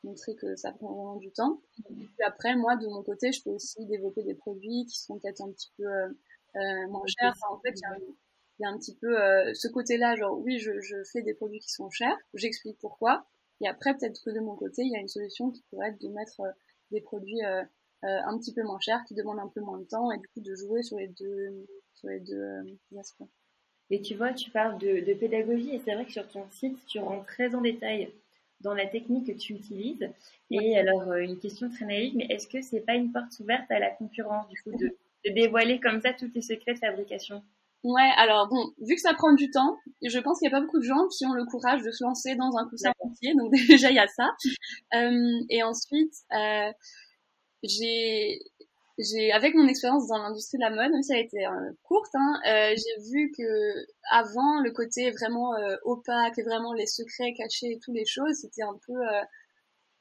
montrer 0.05 0.35
que 0.35 0.57
ça 0.57 0.73
prend 0.73 0.93
vraiment 0.93 1.17
du 1.17 1.31
temps. 1.33 1.61
Et 1.91 1.95
puis 1.95 2.25
après, 2.25 2.57
moi, 2.57 2.77
de 2.77 2.87
mon 2.87 3.03
côté, 3.03 3.33
je 3.33 3.43
peux 3.43 3.51
aussi 3.51 3.85
développer 3.87 4.23
des 4.23 4.35
produits 4.35 4.87
qui 4.87 4.99
sont 4.99 5.19
peut-être 5.19 5.43
un 5.43 5.51
petit 5.53 5.73
peu 5.77 5.85
euh, 5.85 6.09
euh 6.57 6.89
moins 6.89 7.05
chers. 7.07 7.35
en 7.51 7.59
fait, 7.61 7.75
il 7.75 8.61
y, 8.61 8.65
a 8.65 8.69
un 8.69 8.79
petit 8.79 8.95
peu 8.97 9.21
euh, 9.21 9.53
ce 9.55 9.69
côté-là, 9.69 10.17
genre 10.17 10.39
oui, 10.39 10.59
je, 10.59 10.81
je, 10.81 11.03
fais 11.05 11.23
des 11.23 11.35
produits 11.35 11.61
qui 11.61 11.71
sont 11.71 11.91
chers, 11.91 12.17
j'explique 12.35 12.79
pourquoi. 12.81 13.27
Et 13.61 13.69
après, 13.69 13.97
peut-être 13.97 14.21
que 14.25 14.31
de 14.31 14.41
mon 14.41 14.57
côté, 14.57 14.83
il 14.83 14.93
y 14.93 14.97
a 14.97 15.01
une 15.01 15.09
solution 15.09 15.51
qui 15.51 15.63
pourrait 15.71 15.91
être 15.91 16.01
de 16.01 16.09
mettre 16.09 16.41
euh, 16.41 16.51
des 16.91 17.01
produits 17.01 17.43
un 18.05 18.37
petit 18.39 18.53
peu 18.53 18.65
moins 18.65 18.81
chers, 18.81 19.05
qui 19.07 19.15
demandent 19.15 19.39
un 19.39 19.49
peu 19.49 19.61
moins 19.61 19.79
de 19.79 19.85
temps, 19.85 20.11
et 20.11 20.19
du 20.19 20.27
coup 20.29 20.41
de 20.41 20.55
jouer 20.57 20.83
sur 20.83 20.99
les 20.99 21.07
deux, 21.07 21.67
sur 21.95 22.09
les 22.09 22.19
deux 22.19 22.65
aspects. 22.99 23.23
Et 23.91 24.01
tu 24.01 24.15
vois, 24.15 24.33
tu 24.33 24.51
parles 24.51 24.79
de, 24.79 25.01
de 25.01 25.15
pédagogie, 25.15 25.75
et 25.75 25.81
c'est 25.85 25.95
vrai 25.95 26.05
que 26.05 26.13
sur 26.13 26.27
ton 26.29 26.45
site, 26.51 26.79
tu 26.87 26.99
rentres 26.99 27.27
très 27.27 27.55
en 27.55 27.61
détail 27.61 28.11
dans 28.63 28.75
la 28.75 28.87
technique 28.87 29.27
que 29.27 29.39
tu 29.39 29.55
utilises. 29.55 30.09
Et 30.51 30.77
alors, 30.79 31.03
euh, 31.09 31.19
une 31.19 31.39
question 31.39 31.69
très 31.69 31.85
naïve, 31.85 32.17
mais 32.17 32.27
est-ce 32.31 32.47
que 32.47 32.63
c'est 32.63 32.81
pas 32.81 32.95
une 32.95 33.13
porte 33.13 33.39
ouverte 33.41 33.71
à 33.71 33.79
la 33.79 33.91
concurrence, 33.91 34.49
du 34.49 34.63
coup, 34.63 34.77
de, 34.77 34.97
dévoiler 35.31 35.81
comme 35.81 36.01
ça 36.01 36.13
tous 36.13 36.29
tes 36.29 36.43
secrets 36.43 36.75
de 36.75 36.79
fabrication? 36.79 37.43
Ouais, 37.85 38.11
alors 38.17 38.49
bon, 38.49 38.71
vu 38.81 38.95
que 38.95 39.01
ça 39.01 39.13
prend 39.13 39.33
du 39.33 39.51
temps, 39.51 39.77
je 40.03 40.19
pense 40.21 40.39
qu'il 40.39 40.49
n'y 40.49 40.55
a 40.55 40.57
pas 40.57 40.65
beaucoup 40.65 40.79
de 40.79 40.85
gens 40.85 41.09
qui 41.09 41.27
ont 41.27 41.33
le 41.33 41.45
courage 41.45 41.83
de 41.83 41.91
se 41.91 42.05
lancer 42.05 42.37
dans 42.37 42.57
un 42.57 42.69
coussin 42.69 42.93
entier, 43.01 43.35
donc 43.35 43.53
déjà 43.69 43.91
il 43.91 43.97
y 43.97 43.99
a 43.99 44.07
ça. 44.07 44.31
Euh, 44.95 45.41
et 45.51 45.65
ensuite, 45.65 46.15
euh, 46.33 46.71
j'ai, 47.65 48.41
j'ai, 48.99 49.33
avec 49.33 49.55
mon 49.55 49.67
expérience 49.69 50.07
dans 50.09 50.19
l'industrie 50.19 50.59
de 50.59 50.63
la 50.63 50.71
mode, 50.71 50.93
même 50.93 51.03
si 51.03 51.13
elle 51.13 51.19
a 51.19 51.23
été 51.23 51.47
euh, 51.47 51.73
courte, 51.83 52.15
hein, 52.15 52.41
euh, 52.47 52.75
j'ai 52.77 53.11
vu 53.11 53.33
que 53.37 53.87
avant 54.11 54.61
le 54.61 54.71
côté 54.71 55.11
vraiment 55.11 55.55
euh, 55.57 55.77
opaque 55.85 56.39
et 56.39 56.43
vraiment 56.43 56.73
les 56.73 56.87
secrets 56.87 57.33
cachés 57.35 57.73
et 57.73 57.79
toutes 57.83 57.95
les 57.95 58.07
choses, 58.07 58.35
c'était 58.35 58.63
un 58.63 58.79
peu 58.87 58.95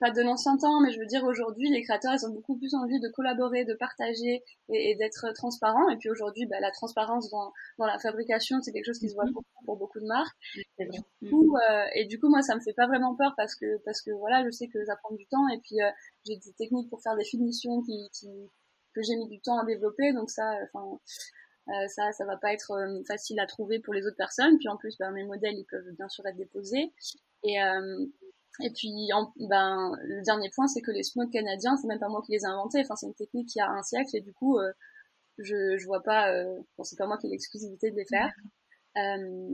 pas 0.01 0.10
de 0.10 0.21
l'ancien 0.24 0.57
temps, 0.57 0.81
mais 0.81 0.91
je 0.91 1.00
veux 1.00 1.05
dire 1.05 1.24
aujourd'hui, 1.24 1.69
les 1.69 1.83
créateurs, 1.83 2.12
ils 2.13 2.25
ont 2.25 2.33
beaucoup 2.33 2.57
plus 2.57 2.74
envie 2.74 3.00
de 3.00 3.07
collaborer, 3.10 3.65
de 3.65 3.75
partager 3.75 4.43
et, 4.69 4.95
d'être 4.95 5.31
transparents. 5.36 5.89
Et 5.89 5.98
puis 5.98 6.10
aujourd'hui, 6.10 6.48
bah, 6.48 6.60
la 6.60 6.71
transparence 6.71 7.29
dans, 7.29 7.53
dans 7.77 7.86
la 7.86 8.00
fabrication, 8.00 8.60
c'est 8.63 8.71
quelque 8.71 8.88
chose 8.88 8.98
qui 8.98 9.10
se 9.10 9.13
voit 9.13 9.25
beaucoup 9.31 9.45
pour 9.63 9.77
beaucoup 9.77 10.00
de 10.00 10.07
marques. 10.07 10.36
Et 10.79 10.88
du, 10.88 11.29
coup, 11.29 11.55
euh, 11.55 11.86
et 11.93 12.05
du 12.05 12.19
coup, 12.19 12.29
moi, 12.29 12.41
ça 12.41 12.55
me 12.55 12.62
fait 12.62 12.74
pas 12.74 12.88
vraiment 12.88 13.15
peur 13.15 13.36
parce 13.38 13.55
que 13.55 13.77
parce 13.86 14.01
que 14.01 14.10
voilà, 14.10 14.43
je 14.43 14.50
sais 14.50 14.67
que 14.67 14.83
ça 14.86 14.95
prend 15.03 15.13
du 15.13 15.27
temps. 15.27 15.48
Et 15.53 15.60
puis 15.60 15.79
euh, 15.79 15.91
j'ai 16.25 16.36
des 16.36 16.53
techniques 16.57 16.89
pour 16.89 17.03
faire 17.03 17.15
des 17.15 17.24
finitions 17.24 17.83
qui, 17.83 18.10
qui 18.12 18.27
que 18.93 19.01
j'ai 19.01 19.15
mis 19.15 19.27
du 19.27 19.39
temps 19.39 19.60
à 19.60 19.65
développer. 19.65 20.13
Donc 20.13 20.29
ça, 20.29 20.53
enfin. 20.74 21.00
Euh, 21.67 21.88
ça, 21.89 22.12
ça 22.12 22.25
va 22.25 22.38
pas 22.38 22.51
être 22.53 22.71
euh, 22.71 23.03
facile 23.07 23.39
à 23.39 23.45
trouver 23.45 23.79
pour 23.79 23.93
les 23.93 24.05
autres 24.07 24.17
personnes. 24.17 24.57
Puis 24.57 24.67
en 24.67 24.77
plus, 24.77 24.98
bah, 24.98 25.12
mes 25.12 25.24
modèles, 25.24 25.55
ils 25.57 25.65
peuvent 25.65 25.91
bien 25.91 26.10
sûr 26.10 26.25
être 26.25 26.36
déposés. 26.36 26.91
Et, 27.43 27.62
euh, 27.62 28.05
et 28.60 28.69
puis, 28.71 29.10
ben, 29.38 29.93
le 30.03 30.21
dernier 30.24 30.50
point, 30.50 30.67
c'est 30.67 30.81
que 30.81 30.91
les 30.91 31.03
smokes 31.03 31.31
canadiens, 31.31 31.77
c'est 31.77 31.88
même 31.88 32.00
pas 32.00 32.10
moi 32.10 32.21
qui 32.25 32.33
les 32.33 32.41
ai 32.41 32.45
inventés. 32.45 32.81
Enfin, 32.81 32.95
c'est 32.95 33.07
une 33.07 33.13
technique 33.13 33.50
qui 33.50 33.60
a 33.60 33.69
un 33.69 33.81
siècle 33.83 34.15
et 34.15 34.21
du 34.21 34.33
coup, 34.33 34.57
euh, 34.60 34.71
je, 35.38 35.77
je 35.77 35.86
vois 35.86 36.03
pas, 36.03 36.31
euh, 36.33 36.60
bon, 36.77 36.83
c'est 36.83 36.98
pas 36.98 37.07
moi 37.07 37.17
qui 37.17 37.27
ai 37.27 37.29
l'exclusivité 37.31 37.91
de 37.91 37.95
les 37.95 38.05
faire. 38.05 38.31
Euh, 38.98 39.50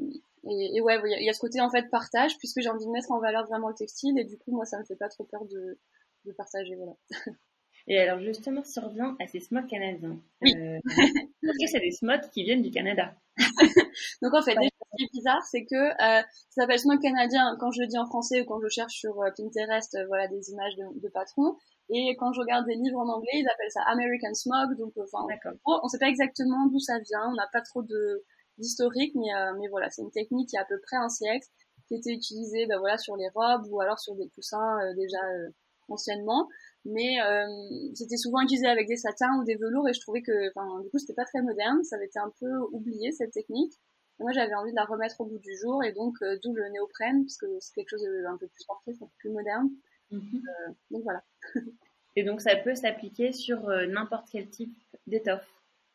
et, 0.50 0.78
et, 0.78 0.82
ouais, 0.82 1.00
il 1.20 1.26
y, 1.26 1.30
a 1.30 1.34
ce 1.34 1.40
côté 1.40 1.62
en 1.62 1.70
fait 1.70 1.90
partage 1.92 2.38
puisque 2.40 2.62
j'ai 2.62 2.70
envie 2.70 2.86
de 2.86 2.92
mettre 2.92 3.12
en 3.12 3.20
valeur 3.20 3.46
vraiment 3.48 3.70
le 3.70 3.76
textile 3.76 4.18
et 4.20 4.24
du 4.26 4.38
coup, 4.38 4.52
moi, 4.52 4.66
ça 4.66 4.80
me 4.80 4.84
fait 4.86 4.96
pas 4.96 5.10
trop 5.10 5.26
peur 5.26 5.46
de, 5.46 5.78
de 6.26 6.32
partager, 6.32 6.76
voilà. 6.76 6.94
Et 7.88 8.00
alors 8.00 8.20
justement, 8.20 8.62
on 8.78 8.82
revient 8.88 9.14
à 9.20 9.28
ces 9.28 9.40
smokes 9.40 9.68
canadiens, 9.68 10.20
oui. 10.42 10.54
euh, 10.58 10.80
que 10.86 11.68
c'est 11.72 11.80
des 11.80 11.92
smokes 11.92 12.30
qui 12.32 12.44
viennent 12.44 12.62
du 12.62 12.72
Canada 12.72 13.16
Donc 14.22 14.34
en 14.34 14.42
fait, 14.42 14.56
ce 14.56 14.98
qui 14.98 15.04
est 15.04 15.12
bizarre, 15.14 15.44
c'est 15.50 15.66
que 15.66 15.76
euh, 15.76 16.22
ça 16.50 16.62
s'appelle 16.62 16.80
smoke 16.80 17.02
canadien 17.02 17.56
quand 17.60 17.72
je 17.72 17.82
le 17.82 17.88
dis 17.88 17.98
en 17.98 18.06
français 18.06 18.42
ou 18.42 18.46
quand 18.46 18.60
je 18.62 18.68
cherche 18.70 18.94
sur 18.94 19.22
euh, 19.22 19.30
Pinterest, 19.36 19.96
euh, 19.96 20.06
voilà 20.08 20.28
des 20.28 20.52
images 20.52 20.76
de, 20.76 21.00
de, 21.02 21.10
patrons. 21.10 21.56
Et 21.90 22.16
quand 22.18 22.34
je 22.34 22.40
regarde 22.40 22.66
des 22.66 22.76
livres 22.76 23.00
en 23.00 23.10
anglais, 23.10 23.32
ils 23.34 23.48
appellent 23.48 23.72
ça 23.72 23.82
American 23.88 24.34
Smog. 24.34 24.78
Donc 24.78 24.94
euh, 24.98 25.04
enfin, 25.04 25.26
on 25.66 25.84
ne 25.84 25.90
sait 25.90 26.00
pas 26.00 26.10
exactement 26.10 26.68
d'où 26.68 26.80
ça 26.80 27.00
vient. 27.00 27.30
On 27.30 27.36
n'a 27.36 27.48
pas 27.52 27.62
trop 27.62 27.84
de 27.84 28.24
d'historique, 28.58 29.14
mais 29.14 29.30
mais 29.60 29.68
voilà, 29.68 29.88
c'est 29.92 30.02
une 30.02 30.12
technique 30.12 30.50
qui 30.50 30.58
a 30.58 30.62
à 30.62 30.66
peu 30.66 30.80
près 30.82 30.98
un 30.98 31.10
siècle, 31.10 31.46
qui 31.88 31.94
était 31.94 32.12
utilisée, 32.12 32.66
ben 32.66 32.80
voilà, 32.80 32.98
sur 32.98 33.16
les 33.16 33.30
robes 33.36 33.68
ou 33.70 33.80
alors 33.82 34.00
sur 34.00 34.16
des 34.16 34.28
coussins 34.30 34.78
déjà 34.96 35.20
anciennement 35.90 36.48
mais 36.88 37.22
euh, 37.22 37.46
c'était 37.96 38.16
souvent 38.16 38.40
utilisé 38.42 38.66
avec 38.66 38.88
des 38.88 38.96
satins 38.96 39.38
ou 39.40 39.44
des 39.44 39.56
velours 39.56 39.90
et 39.90 39.94
je 39.94 40.00
trouvais 40.00 40.22
que 40.22 40.48
du 40.82 40.90
coup 40.90 40.98
c'était 40.98 41.14
pas 41.14 41.26
très 41.26 41.42
moderne. 41.42 41.84
Ça 41.84 41.98
avait 41.98 42.06
été 42.06 42.18
un 42.18 42.32
peu 42.40 42.50
oublié 42.72 43.12
cette 43.12 43.32
technique. 43.32 43.74
Et 44.20 44.24
moi 44.24 44.32
j'avais 44.32 44.56
envie 44.56 44.72
de 44.72 44.76
la 44.76 44.86
remettre 44.86 45.20
au 45.20 45.26
bout 45.26 45.38
du 45.38 45.56
jour 45.58 45.84
et 45.84 45.92
donc 45.92 46.16
euh, 46.22 46.38
d'où 46.42 46.56
le 46.56 46.68
néoprène 46.70 47.24
parce 47.26 47.38
que 47.38 47.46
c'est 47.60 47.74
quelque 47.76 47.90
chose 47.90 48.04
d'un 48.24 48.38
peu 48.38 48.48
plus 48.48 48.64
sportif 48.64 48.96
un 49.02 49.06
peu 49.06 49.12
plus 49.18 49.30
moderne. 49.32 49.70
Mhm. 50.12 50.22
euh, 50.36 50.72
donc 50.92 51.04
voilà. 51.04 51.24
Et 52.16 52.24
donc 52.24 52.42
ça 52.42 52.56
peut 52.56 52.74
s'appliquer 52.74 53.32
sur 53.32 53.70
euh, 53.70 53.86
n'importe 53.86 54.30
quel 54.32 54.50
type 54.50 54.76
d'étoffe. 55.06 55.48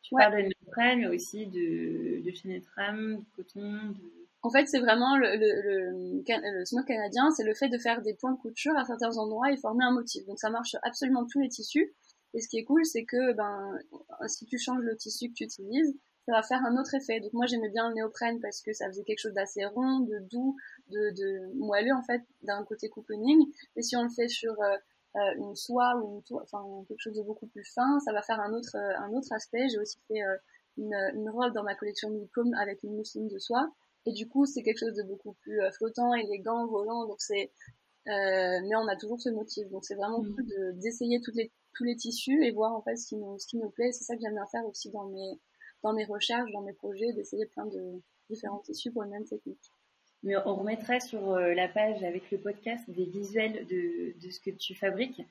Tu 0.03 0.15
parles 0.15 0.37
de 0.37 0.49
néoprène 0.49 0.99
mais 0.99 1.07
aussi 1.07 1.47
de, 1.47 2.23
de 2.23 2.31
chaîne 2.31 2.59
de 2.59 3.35
coton 3.35 3.89
de 3.89 4.22
en 4.43 4.49
fait, 4.49 4.67
c'est 4.67 4.79
vraiment 4.79 5.15
le, 5.15 5.37
le, 5.37 6.21
le, 6.25 6.65
smoke 6.65 6.85
canadien, 6.85 7.31
c'est 7.31 7.45
le 7.45 7.53
fait 7.53 7.69
de 7.69 7.77
faire 7.77 8.01
des 8.01 8.13
points 8.13 8.33
de 8.33 8.37
couture 8.37 8.75
à 8.77 8.83
certains 8.83 9.17
endroits 9.17 9.51
et 9.51 9.57
former 9.57 9.85
un 9.85 9.93
motif. 9.93 10.25
Donc 10.25 10.37
ça 10.37 10.49
marche 10.49 10.75
absolument 10.83 11.25
tous 11.25 11.39
les 11.39 11.47
tissus. 11.47 11.93
Et 12.33 12.41
ce 12.41 12.49
qui 12.49 12.57
est 12.57 12.65
cool, 12.65 12.85
c'est 12.85 13.05
que 13.05 13.33
ben, 13.33 13.79
si 14.27 14.45
tu 14.45 14.57
changes 14.57 14.81
le 14.81 14.97
tissu 14.97 15.29
que 15.29 15.33
tu 15.33 15.45
utilises, 15.45 15.95
ça 16.25 16.33
va 16.33 16.43
faire 16.43 16.61
un 16.65 16.77
autre 16.77 16.93
effet. 16.93 17.21
Donc 17.21 17.31
moi 17.31 17.45
j'aimais 17.45 17.69
bien 17.69 17.87
le 17.87 17.95
néoprène 17.95 18.41
parce 18.41 18.61
que 18.61 18.73
ça 18.73 18.87
faisait 18.87 19.03
quelque 19.03 19.19
chose 19.19 19.33
d'assez 19.33 19.65
rond, 19.65 20.01
de 20.01 20.19
doux, 20.29 20.57
de, 20.89 21.11
de 21.11 21.57
moelleux 21.57 21.93
en 21.93 22.03
fait, 22.03 22.21
d'un 22.41 22.63
côté 22.65 22.89
cocooning. 22.89 23.45
Et 23.77 23.81
si 23.81 23.95
on 23.95 24.03
le 24.03 24.09
fait 24.09 24.27
sur 24.27 24.53
euh, 24.61 24.75
euh, 25.15 25.19
une 25.37 25.55
soie 25.55 25.95
ou 25.97 26.21
une 26.29 26.37
enfin 26.41 26.63
quelque 26.87 26.99
chose 26.99 27.15
de 27.15 27.23
beaucoup 27.23 27.47
plus 27.47 27.65
fin, 27.73 27.99
ça 28.01 28.11
va 28.11 28.21
faire 28.21 28.39
un 28.41 28.53
autre 28.53 28.75
euh, 28.75 28.97
un 28.99 29.11
autre 29.13 29.31
aspect. 29.31 29.69
J'ai 29.69 29.79
aussi 29.79 29.99
fait 30.09 30.19
une, 30.77 30.93
une 31.13 31.29
robe 31.29 31.53
dans 31.53 31.63
ma 31.63 31.75
collection 31.75 32.09
Milcom 32.09 32.53
avec 32.55 32.83
une 32.83 32.95
mousseline 32.95 33.27
de 33.27 33.37
soie. 33.37 33.69
Et 34.05 34.11
du 34.11 34.27
coup, 34.27 34.45
c'est 34.45 34.63
quelque 34.63 34.79
chose 34.79 34.95
de 34.95 35.03
beaucoup 35.03 35.33
plus 35.41 35.61
euh, 35.61 35.71
flottant, 35.71 36.13
élégant, 36.13 36.67
volant. 36.67 37.07
Donc 37.07 37.21
c'est, 37.21 37.51
euh, 38.07 38.59
mais 38.67 38.75
on 38.75 38.87
a 38.87 38.95
toujours 38.95 39.19
ce 39.19 39.29
motif. 39.29 39.69
Donc 39.69 39.85
c'est 39.85 39.95
vraiment 39.95 40.21
mm. 40.21 40.35
cool 40.35 40.45
de, 40.45 40.71
d'essayer 40.81 41.21
toutes 41.21 41.35
les, 41.35 41.51
tous 41.73 41.83
les 41.83 41.95
tissus 41.95 42.43
et 42.45 42.51
voir 42.51 42.73
en 42.73 42.81
fait 42.81 42.95
ce 42.95 43.07
qui 43.07 43.15
nous, 43.15 43.37
ce 43.39 43.47
qui 43.47 43.57
nous 43.57 43.69
plaît. 43.69 43.91
C'est 43.91 44.03
ça 44.03 44.15
que 44.15 44.21
j'aime 44.21 44.35
bien 44.35 44.47
faire 44.47 44.65
aussi 44.65 44.89
dans 44.91 45.05
mes, 45.05 45.39
dans 45.83 45.93
mes 45.93 46.05
recherches, 46.05 46.51
dans 46.51 46.61
mes 46.61 46.73
projets, 46.73 47.13
d'essayer 47.13 47.45
plein 47.45 47.65
de 47.65 48.01
différents 48.29 48.59
tissus 48.59 48.91
pour 48.91 49.03
une 49.03 49.11
même 49.11 49.25
technique. 49.25 49.71
Mais 50.23 50.35
on 50.45 50.55
remettrait 50.55 51.01
sur 51.01 51.31
euh, 51.31 51.53
la 51.53 51.67
page 51.67 52.01
avec 52.03 52.31
le 52.31 52.37
podcast 52.37 52.89
des 52.89 53.05
visuels 53.05 53.67
de, 53.67 54.17
de 54.19 54.31
ce 54.31 54.39
que 54.39 54.51
tu 54.51 54.73
fabriques 54.73 55.21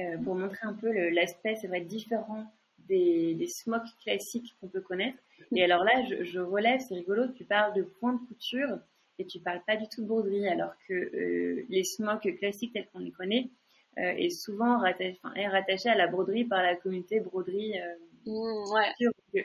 euh, 0.00 0.18
pour 0.18 0.34
montrer 0.34 0.66
un 0.66 0.74
peu 0.74 0.90
l'aspect, 1.10 1.54
c'est 1.56 1.68
vrai, 1.68 1.80
différent 1.80 2.44
des, 2.78 3.34
des 3.34 3.46
smocks 3.46 3.96
classiques 4.02 4.56
qu'on 4.60 4.68
peut 4.68 4.80
connaître. 4.80 5.18
Et 5.54 5.64
alors 5.64 5.84
là, 5.84 6.04
je, 6.08 6.24
je 6.24 6.40
relève, 6.40 6.80
c'est 6.80 6.94
rigolo, 6.94 7.28
tu 7.28 7.44
parles 7.44 7.74
de 7.74 7.82
point 7.82 8.14
de 8.14 8.26
couture 8.26 8.78
et 9.18 9.26
tu 9.26 9.40
parles 9.40 9.62
pas 9.66 9.76
du 9.76 9.88
tout 9.88 10.02
de 10.02 10.06
broderie, 10.06 10.48
alors 10.48 10.72
que 10.88 10.94
euh, 10.94 11.64
les 11.68 11.84
smocks 11.84 12.28
classiques 12.38 12.72
tels 12.72 12.88
qu'on 12.92 13.00
les 13.00 13.12
connaît 13.12 13.50
euh, 13.98 14.14
est 14.16 14.30
souvent 14.30 14.78
rattaché, 14.78 15.18
enfin, 15.22 15.34
est 15.34 15.48
rattaché 15.48 15.88
à 15.88 15.94
la 15.94 16.06
broderie 16.06 16.44
par 16.44 16.62
la 16.62 16.76
communauté 16.76 17.20
broderie. 17.20 17.78
Euh, 17.78 17.94
mmh, 18.26 18.72
ouais. 18.72 19.44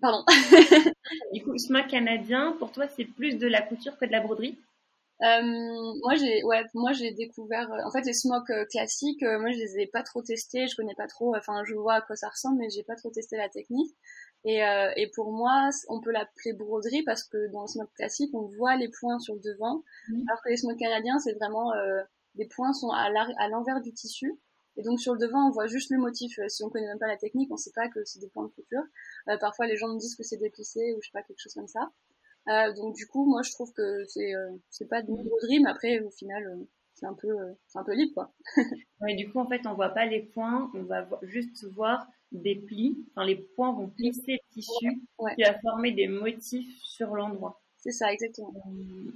Pardon. 0.00 0.24
du 1.32 1.42
coup, 1.44 1.56
smock 1.58 1.86
canadien, 1.86 2.56
pour 2.58 2.72
toi, 2.72 2.88
c'est 2.88 3.04
plus 3.04 3.36
de 3.38 3.46
la 3.46 3.62
couture 3.62 3.96
que 3.98 4.04
de 4.04 4.10
la 4.10 4.20
broderie? 4.20 4.58
Euh, 5.22 5.94
moi 6.02 6.16
j'ai 6.16 6.42
ouais 6.42 6.64
moi 6.74 6.92
j'ai 6.92 7.12
découvert 7.12 7.70
euh, 7.72 7.78
en 7.86 7.92
fait 7.92 8.00
les 8.04 8.12
smocks 8.12 8.50
euh, 8.50 8.64
classiques 8.64 9.22
moi 9.22 9.52
je 9.52 9.58
les 9.58 9.78
ai 9.78 9.86
pas 9.86 10.02
trop 10.02 10.20
testés 10.20 10.66
je 10.66 10.74
connais 10.74 10.96
pas 10.96 11.06
trop 11.06 11.36
enfin 11.36 11.62
je 11.64 11.74
vois 11.74 11.94
à 11.94 12.00
quoi 12.00 12.16
ça 12.16 12.28
ressemble 12.28 12.58
mais 12.58 12.70
j'ai 12.70 12.82
pas 12.82 12.96
trop 12.96 13.08
testé 13.10 13.36
la 13.36 13.48
technique 13.48 13.94
et, 14.44 14.60
et 14.96 15.10
pour 15.14 15.32
moi 15.32 15.70
on 15.88 16.00
peut 16.00 16.10
l'appeler 16.10 16.52
broderie 16.52 17.02
parce 17.04 17.24
que 17.24 17.50
dans 17.52 17.62
le 17.62 17.68
smock 17.68 17.92
classique 17.94 18.34
on 18.34 18.42
voit 18.42 18.76
les 18.76 18.88
points 18.88 19.18
sur 19.18 19.34
le 19.34 19.40
devant 19.40 19.82
mmh. 20.08 20.22
alors 20.28 20.42
que 20.42 20.48
les 20.48 20.56
smocks 20.56 20.78
canadiens 20.78 21.18
c'est 21.20 21.34
vraiment 21.34 21.72
les 22.34 22.46
points 22.46 22.72
sont 22.72 22.90
à 22.90 23.48
l'envers 23.48 23.80
du 23.80 23.92
tissu 23.92 24.38
et 24.76 24.82
donc 24.82 25.00
sur 25.00 25.12
le 25.12 25.18
devant, 25.18 25.48
on 25.48 25.50
voit 25.50 25.66
juste 25.66 25.90
le 25.90 25.98
motif. 25.98 26.40
Si 26.48 26.64
on 26.64 26.70
connaît 26.70 26.86
même 26.86 26.98
pas 26.98 27.06
la 27.06 27.18
technique, 27.18 27.50
on 27.52 27.58
sait 27.58 27.72
pas 27.74 27.88
que 27.88 28.02
c'est 28.04 28.20
des 28.20 28.28
points 28.28 28.44
de 28.44 28.52
couture. 28.52 28.82
Euh, 29.28 29.36
parfois, 29.36 29.66
les 29.66 29.76
gens 29.76 29.88
me 29.88 29.98
disent 29.98 30.16
que 30.16 30.22
c'est 30.22 30.38
déplissé 30.38 30.94
ou 30.94 31.02
je 31.02 31.08
sais 31.08 31.12
pas 31.12 31.22
quelque 31.22 31.40
chose 31.40 31.52
comme 31.52 31.68
ça. 31.68 31.90
Euh, 32.48 32.72
donc 32.74 32.94
du 32.94 33.06
coup, 33.06 33.24
moi 33.24 33.42
je 33.42 33.52
trouve 33.52 33.72
que 33.72 34.04
c'est 34.08 34.34
euh, 34.34 34.50
c'est 34.68 34.88
pas 34.88 35.02
de 35.02 35.06
broderie, 35.06 35.60
mais 35.60 35.70
après 35.70 36.00
au 36.00 36.10
final 36.10 36.44
euh, 36.44 36.64
c'est 37.02 37.08
un 37.08 37.14
peu 37.14 37.28
c'est 37.66 37.78
un 37.78 37.84
peu 37.84 37.94
libre 37.94 38.14
quoi. 38.14 38.32
ouais, 39.00 39.14
du 39.16 39.28
coup 39.30 39.40
en 39.40 39.48
fait 39.48 39.66
on 39.66 39.74
voit 39.74 39.90
pas 39.90 40.06
les 40.06 40.20
points, 40.20 40.70
on 40.74 40.84
va 40.84 41.08
juste 41.22 41.64
voir 41.74 42.06
des 42.30 42.54
plis. 42.56 42.96
Enfin 43.10 43.26
les 43.26 43.36
points 43.36 43.72
vont 43.72 43.88
plisser 43.88 44.32
le 44.32 44.54
tissu 44.54 45.02
qui 45.36 45.42
va 45.42 45.58
former 45.60 45.92
des 45.92 46.06
motifs 46.06 46.80
sur 46.82 47.14
l'endroit. 47.14 47.60
C'est 47.78 47.90
ça 47.90 48.12
exactement. 48.12 48.54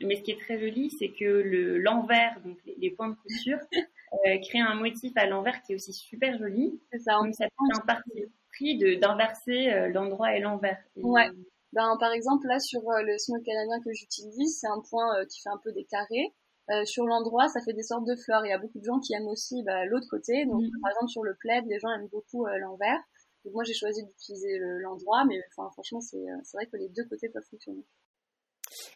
mais 0.04 0.16
ce 0.16 0.22
qui 0.22 0.32
est 0.32 0.40
très 0.40 0.58
joli, 0.58 0.90
c'est 0.90 1.10
que 1.10 1.24
le 1.24 1.78
l'envers, 1.78 2.40
donc 2.44 2.58
les, 2.76 2.90
points 2.90 3.10
de 3.10 3.14
couture, 3.14 3.58
euh, 4.26 4.38
crée 4.42 4.58
un 4.58 4.74
motif 4.74 5.12
à 5.14 5.26
l'envers 5.26 5.62
qui 5.62 5.72
est 5.72 5.74
aussi 5.76 5.92
super 5.92 6.36
joli. 6.36 6.80
C'est 6.90 6.98
ça. 6.98 7.12
Donc 7.22 7.32
ça 7.34 7.44
fait 7.44 7.78
un 7.80 7.86
parti 7.86 8.24
pris 8.52 8.76
de 8.76 8.96
d'inverser 8.96 9.88
l'endroit 9.90 10.34
et 10.34 10.40
l'envers. 10.40 10.82
Ouais. 10.96 11.30
Ben, 11.76 11.94
par 12.00 12.12
exemple, 12.12 12.46
là, 12.46 12.58
sur 12.58 12.80
euh, 12.88 13.02
le 13.02 13.18
smoke 13.18 13.44
canadien 13.44 13.80
que 13.84 13.92
j'utilise, 13.92 14.58
c'est 14.58 14.66
un 14.66 14.80
point 14.88 15.18
euh, 15.18 15.26
qui 15.26 15.42
fait 15.42 15.50
un 15.50 15.60
peu 15.62 15.72
des 15.72 15.84
carrés. 15.84 16.32
Euh, 16.70 16.84
sur 16.84 17.04
l'endroit, 17.06 17.48
ça 17.48 17.60
fait 17.64 17.72
des 17.72 17.82
sortes 17.82 18.06
de 18.06 18.16
fleurs. 18.16 18.44
Il 18.44 18.50
y 18.50 18.52
a 18.52 18.58
beaucoup 18.58 18.78
de 18.78 18.84
gens 18.84 18.98
qui 18.98 19.14
aiment 19.14 19.28
aussi 19.28 19.62
bah, 19.64 19.84
l'autre 19.86 20.08
côté. 20.10 20.46
Donc, 20.46 20.62
mm. 20.62 20.80
par 20.82 20.90
exemple, 20.90 21.10
sur 21.10 21.22
le 21.22 21.34
plaid, 21.34 21.64
les 21.66 21.78
gens 21.78 21.90
aiment 21.90 22.08
beaucoup 22.08 22.46
l'envers. 22.46 22.98
Donc, 23.44 23.54
moi, 23.54 23.64
j'ai 23.64 23.74
choisi 23.74 24.04
d'utiliser 24.04 24.58
l'endroit, 24.80 25.24
mais 25.24 25.40
enfin, 25.56 25.70
franchement, 25.72 26.00
c'est 26.00 26.18
vrai 26.54 26.66
que 26.66 26.76
les 26.76 26.88
deux 26.88 27.04
côtés 27.08 27.28
peuvent 27.28 27.46
fonctionner. 27.48 27.84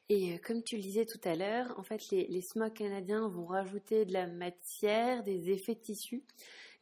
Et 0.08 0.40
comme 0.40 0.62
tu 0.64 0.76
le 0.76 0.82
disais 0.82 1.06
tout 1.06 1.20
à 1.22 1.36
l'heure, 1.36 1.72
en 1.78 1.84
fait, 1.84 2.00
les, 2.10 2.26
les 2.26 2.42
smokes 2.42 2.74
canadiens 2.74 3.28
vont 3.28 3.46
rajouter 3.46 4.04
de 4.04 4.12
la 4.12 4.26
matière, 4.26 5.22
des 5.22 5.50
effets 5.50 5.76
de 5.76 5.80
tissu. 5.80 6.24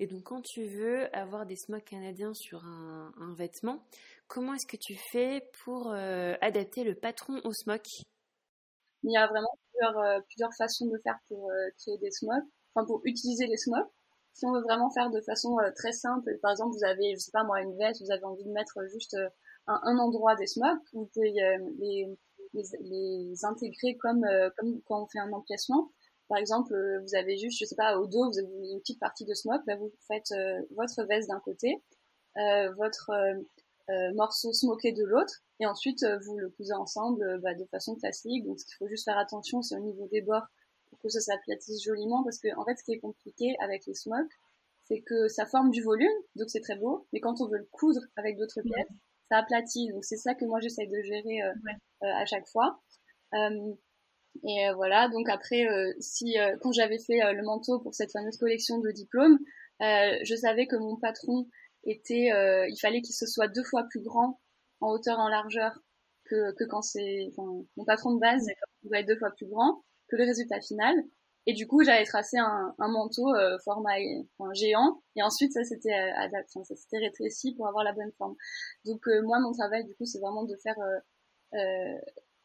Et 0.00 0.06
donc, 0.06 0.24
quand 0.24 0.40
tu 0.42 0.64
veux 0.64 1.14
avoir 1.14 1.44
des 1.44 1.56
smokes 1.56 1.84
canadiens 1.84 2.32
sur 2.32 2.64
un, 2.64 3.12
un 3.18 3.34
vêtement, 3.34 3.84
comment 4.28 4.54
est-ce 4.54 4.66
que 4.66 4.80
tu 4.80 4.96
fais 5.12 5.42
pour 5.64 5.90
euh, 5.92 6.34
adapter 6.40 6.84
le 6.84 6.94
patron 6.94 7.40
au 7.44 7.52
smock 7.52 7.82
Il 9.02 9.12
y 9.12 9.16
a 9.16 9.26
vraiment 9.26 9.58
plusieurs, 9.78 9.98
euh, 9.98 10.20
plusieurs 10.28 10.54
façons 10.54 10.86
de 10.86 10.98
faire 10.98 11.18
pour 11.28 11.50
euh, 11.50 11.68
créer 11.78 11.98
des 11.98 12.10
smocks, 12.10 12.44
enfin 12.74 12.86
pour 12.86 13.00
utiliser 13.04 13.46
les 13.46 13.56
smocks. 13.56 13.88
Si 14.34 14.46
on 14.46 14.52
veut 14.52 14.62
vraiment 14.62 14.90
faire 14.90 15.10
de 15.10 15.20
façon 15.20 15.56
très 15.74 15.90
simple, 15.92 16.38
par 16.40 16.52
exemple, 16.52 16.76
vous 16.76 16.84
avez, 16.84 17.14
je 17.14 17.18
sais 17.18 17.32
pas 17.32 17.42
moi, 17.42 17.60
une 17.60 17.76
veste, 17.76 18.02
vous 18.02 18.12
avez 18.12 18.24
envie 18.24 18.44
de 18.44 18.52
mettre 18.52 18.78
juste 18.86 19.16
un, 19.66 19.98
endroit 19.98 20.36
des 20.36 20.46
smocks. 20.46 20.78
Vous 20.92 21.06
pouvez 21.12 21.32
les, 21.80 22.06
les, 22.52 22.62
les, 22.80 23.44
intégrer 23.44 23.96
comme, 23.96 24.24
comme 24.56 24.80
quand 24.86 25.02
on 25.02 25.06
fait 25.08 25.18
un 25.18 25.32
empiècement. 25.32 25.90
Par 26.28 26.38
exemple, 26.38 26.72
vous 27.02 27.16
avez 27.16 27.36
juste, 27.36 27.58
je 27.58 27.64
sais 27.64 27.74
pas, 27.74 27.98
au 27.98 28.06
dos, 28.06 28.30
vous 28.30 28.38
avez 28.38 28.70
une 28.70 28.78
petite 28.78 29.00
partie 29.00 29.24
de 29.24 29.34
smock. 29.34 29.60
Là, 29.66 29.74
vous 29.74 29.90
faites 30.06 30.32
votre 30.76 31.02
veste 31.08 31.28
d'un 31.28 31.40
côté, 31.40 31.82
votre 32.76 33.10
morceau 34.14 34.52
smoké 34.52 34.92
de 34.92 35.04
l'autre, 35.04 35.42
et 35.60 35.66
ensuite 35.66 36.04
vous 36.26 36.38
le 36.38 36.50
cousez 36.50 36.74
ensemble 36.74 37.40
bah, 37.42 37.54
de 37.54 37.64
façon 37.66 37.96
classique. 37.96 38.44
Donc, 38.44 38.60
ce 38.60 38.66
qu'il 38.66 38.74
faut 38.76 38.88
juste 38.88 39.04
faire 39.04 39.18
attention, 39.18 39.62
c'est 39.62 39.76
au 39.76 39.80
niveau 39.80 40.06
des 40.12 40.20
bords 40.20 40.46
pour 40.90 40.98
que 41.00 41.08
ça 41.08 41.20
s'aplatisse 41.20 41.82
joliment, 41.82 42.22
parce 42.24 42.38
que 42.38 42.48
en 42.56 42.64
fait, 42.64 42.76
ce 42.76 42.84
qui 42.84 42.92
est 42.92 43.00
compliqué 43.00 43.56
avec 43.60 43.86
les 43.86 43.94
smokes, 43.94 44.32
c'est 44.88 45.00
que 45.00 45.28
ça 45.28 45.46
forme 45.46 45.70
du 45.70 45.82
volume, 45.82 46.08
donc 46.36 46.48
c'est 46.48 46.60
très 46.60 46.76
beau, 46.76 47.06
mais 47.12 47.20
quand 47.20 47.40
on 47.40 47.48
veut 47.48 47.58
le 47.58 47.68
coudre 47.70 48.00
avec 48.16 48.38
d'autres 48.38 48.62
pièces, 48.62 48.88
ça 49.28 49.38
aplatit. 49.38 49.88
Donc 49.92 50.04
c'est 50.04 50.16
ça 50.16 50.34
que 50.34 50.44
moi 50.44 50.60
j'essaye 50.60 50.88
de 50.88 51.02
gérer 51.02 51.42
euh, 51.42 51.52
euh, 52.02 52.14
à 52.16 52.24
chaque 52.24 52.48
fois. 52.48 52.80
Euh, 53.34 53.74
et 54.44 54.70
voilà, 54.76 55.08
donc 55.08 55.28
après, 55.28 55.66
si 55.98 56.36
quand 56.60 56.70
j'avais 56.70 57.00
fait 57.00 57.18
le 57.32 57.42
manteau 57.42 57.80
pour 57.80 57.92
cette 57.92 58.12
fameuse 58.12 58.36
collection 58.36 58.78
de 58.78 58.92
diplômes, 58.92 59.36
je 59.80 60.36
savais 60.40 60.68
que 60.68 60.76
mon 60.76 60.96
patron 60.96 61.48
était, 61.90 62.30
il 62.68 62.78
fallait 62.80 63.00
qu'il 63.02 63.14
se 63.14 63.26
soit 63.26 63.48
deux 63.48 63.64
fois 63.64 63.84
plus 63.90 64.00
grand 64.00 64.40
en 64.80 64.92
hauteur, 64.92 65.18
en 65.18 65.28
largeur 65.28 65.78
que, 66.24 66.54
que 66.54 66.64
quand 66.64 66.82
c'est, 66.82 67.28
enfin, 67.30 67.64
mon 67.76 67.84
patron 67.84 68.14
de 68.14 68.20
base 68.20 68.46
doit 68.84 69.00
être 69.00 69.08
deux 69.08 69.18
fois 69.18 69.30
plus 69.36 69.46
grand 69.46 69.82
que 70.08 70.16
le 70.16 70.24
résultat 70.24 70.60
final. 70.60 70.94
Et 71.46 71.54
du 71.54 71.66
coup, 71.66 71.82
j'avais 71.82 72.04
tracé 72.04 72.36
un, 72.36 72.74
un 72.78 72.88
manteau 72.88 73.34
euh, 73.34 73.56
format 73.64 73.94
enfin, 74.38 74.52
géant. 74.52 75.02
Et 75.16 75.22
ensuite, 75.22 75.52
ça 75.52 75.64
s'était 75.64 75.94
euh, 75.94 76.26
enfin, 76.44 76.62
ça 76.62 76.76
s'était 76.76 76.98
rétréci 76.98 77.54
pour 77.54 77.66
avoir 77.66 77.84
la 77.84 77.92
bonne 77.92 78.12
forme. 78.18 78.36
Donc 78.84 79.08
euh, 79.08 79.22
moi, 79.22 79.40
mon 79.40 79.52
travail, 79.52 79.84
du 79.86 79.94
coup, 79.94 80.04
c'est 80.04 80.18
vraiment 80.18 80.44
de 80.44 80.54
faire, 80.62 80.76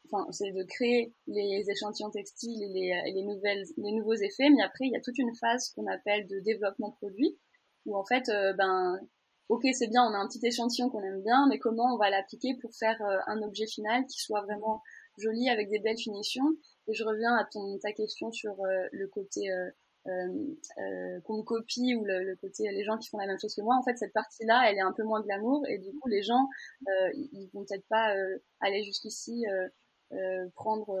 enfin, 0.06 0.26
c'est 0.32 0.52
de 0.52 0.62
créer 0.64 1.14
les 1.26 1.64
échantillons 1.68 2.10
textiles 2.10 2.62
et 2.62 2.68
les, 2.68 3.12
les 3.12 3.22
nouvelles, 3.24 3.64
les 3.76 3.92
nouveaux 3.92 4.14
effets. 4.14 4.48
Mais 4.48 4.62
après, 4.62 4.86
il 4.86 4.92
y 4.92 4.96
a 4.96 5.02
toute 5.02 5.18
une 5.18 5.34
phase 5.36 5.68
qu'on 5.74 5.86
appelle 5.86 6.26
de 6.26 6.40
développement 6.40 6.92
produit, 6.92 7.38
où 7.84 7.96
en 7.98 8.06
fait, 8.06 8.24
ben, 8.56 8.98
ok, 9.48 9.62
c'est 9.72 9.88
bien, 9.88 10.02
on 10.02 10.14
a 10.14 10.18
un 10.18 10.26
petit 10.26 10.44
échantillon 10.44 10.90
qu'on 10.90 11.02
aime 11.02 11.22
bien, 11.22 11.46
mais 11.48 11.58
comment 11.58 11.94
on 11.94 11.98
va 11.98 12.10
l'appliquer 12.10 12.56
pour 12.60 12.74
faire 12.74 13.00
un 13.26 13.42
objet 13.42 13.66
final 13.66 14.06
qui 14.06 14.18
soit 14.18 14.42
vraiment 14.42 14.82
joli 15.18 15.48
avec 15.48 15.70
des 15.70 15.78
belles 15.78 15.98
finitions? 15.98 16.56
Et 16.88 16.94
je 16.94 17.04
reviens 17.04 17.34
à 17.36 17.44
ton, 17.44 17.78
ta 17.78 17.92
question 17.92 18.30
sur 18.30 18.52
euh, 18.60 18.88
le 18.92 19.06
côté 19.08 19.50
euh, 19.50 19.70
euh, 20.06 21.20
qu'on 21.24 21.42
copie 21.42 21.94
ou 21.94 22.04
le, 22.04 22.36
côté 22.36 22.64
les 22.70 22.84
gens 22.84 22.98
qui 22.98 23.08
font 23.08 23.18
la 23.18 23.26
même 23.26 23.38
chose 23.38 23.54
que 23.54 23.62
moi. 23.62 23.76
En 23.76 23.82
fait, 23.82 23.96
cette 23.96 24.12
partie-là, 24.12 24.64
elle 24.68 24.76
est 24.76 24.82
un 24.82 24.92
peu 24.92 25.02
moins 25.02 25.22
glamour 25.22 25.62
et 25.68 25.78
du 25.78 25.92
coup, 25.98 26.08
les 26.08 26.22
gens, 26.22 26.48
ils 27.14 27.48
vont 27.54 27.64
peut-être 27.64 27.86
pas 27.88 28.14
aller 28.60 28.82
jusqu'ici 28.82 29.44
prendre 30.54 30.94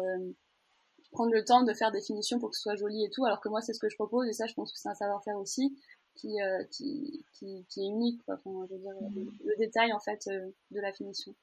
prendre 1.12 1.32
le 1.32 1.44
temps 1.44 1.62
de 1.62 1.72
faire 1.72 1.92
des 1.92 2.00
finitions 2.00 2.40
pour 2.40 2.50
que 2.50 2.56
ce 2.56 2.62
soit 2.62 2.74
joli 2.74 3.04
et 3.04 3.10
tout, 3.10 3.24
alors 3.24 3.40
que 3.40 3.48
moi, 3.48 3.60
c'est 3.60 3.72
ce 3.72 3.78
que 3.78 3.88
je 3.88 3.94
propose, 3.94 4.26
et 4.26 4.32
ça, 4.32 4.46
je 4.46 4.54
pense 4.54 4.72
que 4.72 4.78
c'est 4.80 4.88
un 4.88 4.94
savoir-faire 4.94 5.36
aussi 5.36 5.72
qui, 6.14 6.36
qui, 6.70 7.24
qui, 7.32 7.64
qui, 7.68 7.80
est 7.80 7.88
unique, 7.88 8.24
quoi. 8.24 8.34
Enfin, 8.34 8.66
je 8.68 8.74
veux 8.74 8.80
dire, 8.80 8.92
le, 9.14 9.24
le, 9.44 9.56
détail, 9.58 9.92
en 9.92 10.00
fait, 10.00 10.28
de 10.28 10.80
la 10.80 10.92
finition. 10.92 11.34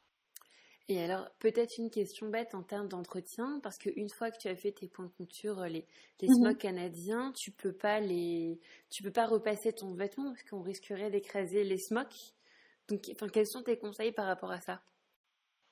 Et 0.92 1.02
alors, 1.02 1.30
peut-être 1.40 1.78
une 1.78 1.90
question 1.90 2.28
bête 2.28 2.54
en 2.54 2.64
termes 2.64 2.90
d'entretien, 2.90 3.62
parce 3.64 3.78
qu'une 3.78 4.10
fois 4.10 4.30
que 4.30 4.38
tu 4.38 4.50
as 4.50 4.56
fait 4.58 4.74
tes 4.74 4.90
points 4.90 5.06
de 5.06 5.12
couture, 5.12 5.62
euh, 5.62 5.68
les, 5.68 5.86
les 6.20 6.28
mhm. 6.28 6.36
smocks 6.36 6.58
canadiens, 6.58 7.32
tu 7.32 7.50
peux 7.50 7.72
pas 7.72 8.02
les, 8.02 8.60
tu 8.90 9.02
peux 9.02 9.12
pas 9.12 9.26
repasser 9.26 9.72
ton 9.72 9.94
vêtement 9.94 10.26
parce 10.26 10.44
qu'on 10.44 10.62
risquerait 10.62 11.10
d'écraser 11.10 11.64
les 11.64 11.78
smocks. 11.78 12.34
Donc, 12.90 13.10
enfin, 13.14 13.30
quels 13.30 13.48
sont 13.48 13.64
tes 13.64 13.78
conseils 13.78 14.12
par 14.12 14.26
rapport 14.26 14.52
à 14.52 14.60
ça? 14.60 14.82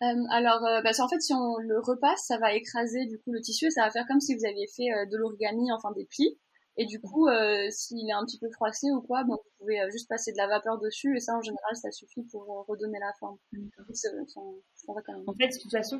Euh, 0.03 0.23
alors, 0.31 0.63
euh, 0.63 0.81
bah, 0.81 0.91
en 0.97 1.09
fait, 1.09 1.19
si 1.19 1.33
on 1.33 1.57
le 1.57 1.79
repasse, 1.81 2.21
ça 2.25 2.37
va 2.37 2.53
écraser 2.53 3.05
du 3.05 3.19
coup 3.19 3.33
le 3.33 3.41
tissu 3.41 3.65
et 3.65 3.71
ça 3.71 3.83
va 3.83 3.91
faire 3.91 4.07
comme 4.07 4.21
si 4.21 4.35
vous 4.35 4.45
aviez 4.45 4.67
fait 4.67 4.87
de 5.11 5.17
l'origami, 5.17 5.69
enfin 5.73 5.91
des 5.91 6.05
plis. 6.05 6.37
Et 6.79 6.85
du 6.85 7.01
coup, 7.01 7.27
euh, 7.27 7.67
s'il 7.71 8.09
est 8.09 8.13
un 8.13 8.23
petit 8.23 8.39
peu 8.39 8.49
froissé 8.51 8.89
ou 8.89 9.01
quoi, 9.01 9.25
bon, 9.25 9.33
vous 9.33 9.51
pouvez 9.59 9.81
euh, 9.81 9.89
juste 9.91 10.07
passer 10.07 10.31
de 10.31 10.37
la 10.37 10.47
vapeur 10.47 10.79
dessus 10.79 11.13
et 11.13 11.19
ça, 11.19 11.35
en 11.35 11.41
général, 11.41 11.75
ça 11.75 11.91
suffit 11.91 12.23
pour 12.23 12.43
euh, 12.43 12.61
redonner 12.69 12.99
la 12.99 13.11
forme. 13.19 13.37
En 15.27 15.33
fait, 15.33 15.49
de 15.49 15.61
toute 15.61 15.71
façon, 15.71 15.99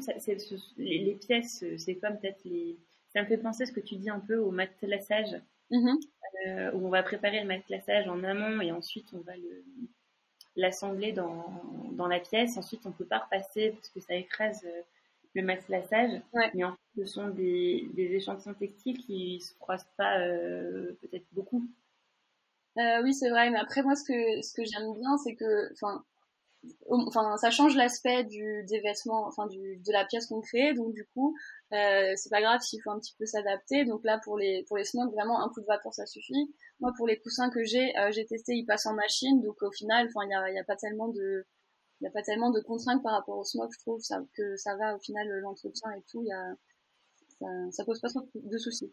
les, 0.78 1.16
pièces, 1.16 1.66
c'est 1.78 1.96
comme 1.96 2.18
peut-être 2.18 2.40
les. 2.46 2.78
Ça 3.14 3.22
me 3.22 3.28
fait 3.28 3.38
penser 3.38 3.66
ce 3.66 3.74
que 3.74 3.82
tu 3.82 3.98
dis 3.98 4.10
un 4.10 4.22
peu 4.22 4.38
au 4.38 4.52
matelassage, 4.52 5.36
mm-hmm. 5.70 6.72
où 6.76 6.88
on 6.88 6.90
va 6.90 7.04
préparer 7.04 7.42
le 7.42 7.48
matelassage 7.48 8.08
en 8.08 8.24
amont 8.24 8.62
et 8.62 8.72
ensuite 8.72 9.10
on 9.12 9.20
va 9.20 9.36
le 9.36 9.66
l'assembler 10.56 11.12
dans, 11.12 11.62
dans 11.92 12.08
la 12.08 12.22
pièce. 12.22 12.56
Ensuite, 12.58 12.86
on 12.86 12.94
peut 12.94 13.06
pas 13.06 13.20
repasser 13.20 13.72
parce 13.72 13.90
que 13.90 14.00
ça 14.00 14.16
écrase 14.16 14.66
le 15.34 15.42
matelassage. 15.42 16.22
Mais 16.54 16.64
en 16.64 16.72
fait, 16.72 16.79
ce 17.00 17.06
sont 17.06 17.30
des, 17.30 17.88
des 17.94 18.16
échantillons 18.16 18.54
textiles 18.54 18.98
qui 18.98 19.40
se 19.40 19.54
croisent 19.56 19.88
pas 19.98 20.20
euh, 20.20 20.94
peut-être 21.02 21.26
beaucoup. 21.32 21.68
Euh, 22.78 23.02
oui, 23.04 23.14
c'est 23.14 23.30
vrai. 23.30 23.50
Mais 23.50 23.60
après, 23.60 23.84
moi, 23.84 23.96
ce 23.96 24.04
que, 24.04 24.42
ce 24.42 24.54
que 24.54 24.64
j'aime 24.66 24.94
bien, 24.94 25.18
c'est 25.18 25.36
que, 25.36 25.72
enfin, 25.82 27.38
ça 27.38 27.52
change 27.52 27.76
l'aspect 27.76 28.24
du, 28.24 28.64
des 28.68 28.80
vêtements, 28.80 29.26
enfin, 29.28 29.48
du, 29.48 29.78
de 29.78 29.92
la 29.92 30.06
pièce 30.06 30.28
qu'on 30.28 30.42
crée. 30.42 30.74
Donc, 30.74 30.94
du 30.94 31.06
coup, 31.14 31.36
euh, 31.74 32.14
c'est 32.16 32.30
pas 32.30 32.42
grave 32.42 32.62
s'il 32.62 32.82
faut 32.82 32.92
un 32.92 33.00
petit 33.00 33.16
peu 33.18 33.26
s'adapter. 33.26 33.86
Donc 33.86 34.04
là, 34.04 34.20
pour 34.24 34.38
les, 34.38 34.64
pour 34.68 34.78
les 34.78 34.86
smokes, 34.86 35.14
vraiment, 35.14 35.42
un 35.44 35.50
coup 35.50 35.62
de 35.62 35.66
vapeur, 35.66 35.94
ça 35.94 36.06
suffit. 36.06 36.54
Moi, 36.80 36.92
pour 36.98 37.08
les 37.08 37.20
coussins 37.20 37.50
que 37.50 37.64
j'ai, 37.64 37.94
j'ai 38.12 38.26
testé, 38.26 38.54
ils 38.54 38.66
passent 38.66 38.86
en 38.86 38.94
machine. 38.94 39.42
Donc, 39.42 39.62
au 39.62 39.72
final, 39.72 40.08
enfin, 40.08 40.26
il 40.26 40.56
y 40.56 40.60
a, 40.60 40.64
pas 40.64 40.76
tellement 40.76 41.10
de, 41.10 41.46
il 42.00 42.06
n'y 42.06 42.08
a 42.08 42.12
pas 42.12 42.24
tellement 42.24 42.52
de 42.52 42.62
contraintes 42.62 43.04
par 43.04 43.14
rapport 43.14 43.38
au 43.38 43.44
smoke, 43.44 43.74
je 43.74 43.80
trouve, 43.80 44.02
que 44.34 44.56
ça 44.56 44.76
va 44.78 44.96
au 44.96 45.00
final 45.00 45.28
l'entretien 45.42 45.92
et 45.92 46.02
tout, 46.10 46.24
y 46.24 46.32
a, 46.32 46.56
ça, 47.40 47.48
ça 47.72 47.86
pose 47.86 48.00
pas 48.00 48.10
de 48.36 48.58
soucis. 48.58 48.92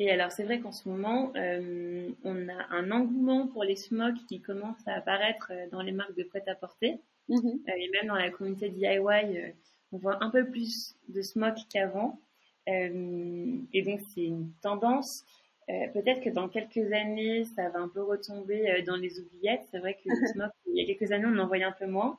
Et 0.00 0.10
alors 0.10 0.32
c'est 0.32 0.44
vrai 0.44 0.60
qu'en 0.60 0.72
ce 0.72 0.88
moment, 0.88 1.30
euh, 1.36 2.08
on 2.24 2.48
a 2.48 2.66
un 2.70 2.90
engouement 2.90 3.46
pour 3.48 3.64
les 3.64 3.76
smokes 3.76 4.24
qui 4.28 4.40
commence 4.40 4.80
à 4.86 4.94
apparaître 4.94 5.52
euh, 5.52 5.68
dans 5.70 5.82
les 5.82 5.92
marques 5.92 6.16
de 6.16 6.22
prêt-à-porter. 6.22 6.98
Mm-hmm. 7.28 7.68
Euh, 7.68 7.72
et 7.76 7.90
même 7.90 8.06
dans 8.06 8.14
la 8.14 8.30
communauté 8.30 8.70
DIY, 8.70 9.52
on 9.92 9.98
voit 9.98 10.24
un 10.24 10.30
peu 10.30 10.48
plus 10.50 10.96
de 11.08 11.20
smokes 11.20 11.68
qu'avant. 11.70 12.18
et 12.66 13.82
donc 13.84 14.00
c'est 14.14 14.24
une 14.24 14.52
tendance 14.62 15.24
peut-être 15.94 16.20
que 16.24 16.30
dans 16.30 16.48
quelques 16.48 16.92
années, 16.92 17.44
ça 17.44 17.68
va 17.68 17.78
un 17.78 17.88
peu 17.88 18.02
retomber 18.02 18.82
dans 18.86 18.96
les 18.96 19.20
oubliettes. 19.20 19.62
C'est 19.70 19.78
vrai 19.78 19.94
que 19.94 20.08
le 20.08 20.26
smoke, 20.32 20.52
il 20.66 20.76
y 20.76 20.82
a 20.82 20.94
quelques 20.94 21.12
années, 21.12 21.26
on 21.28 21.38
en 21.38 21.46
voyait 21.46 21.64
un 21.64 21.72
peu 21.72 21.86
moins. 21.86 22.18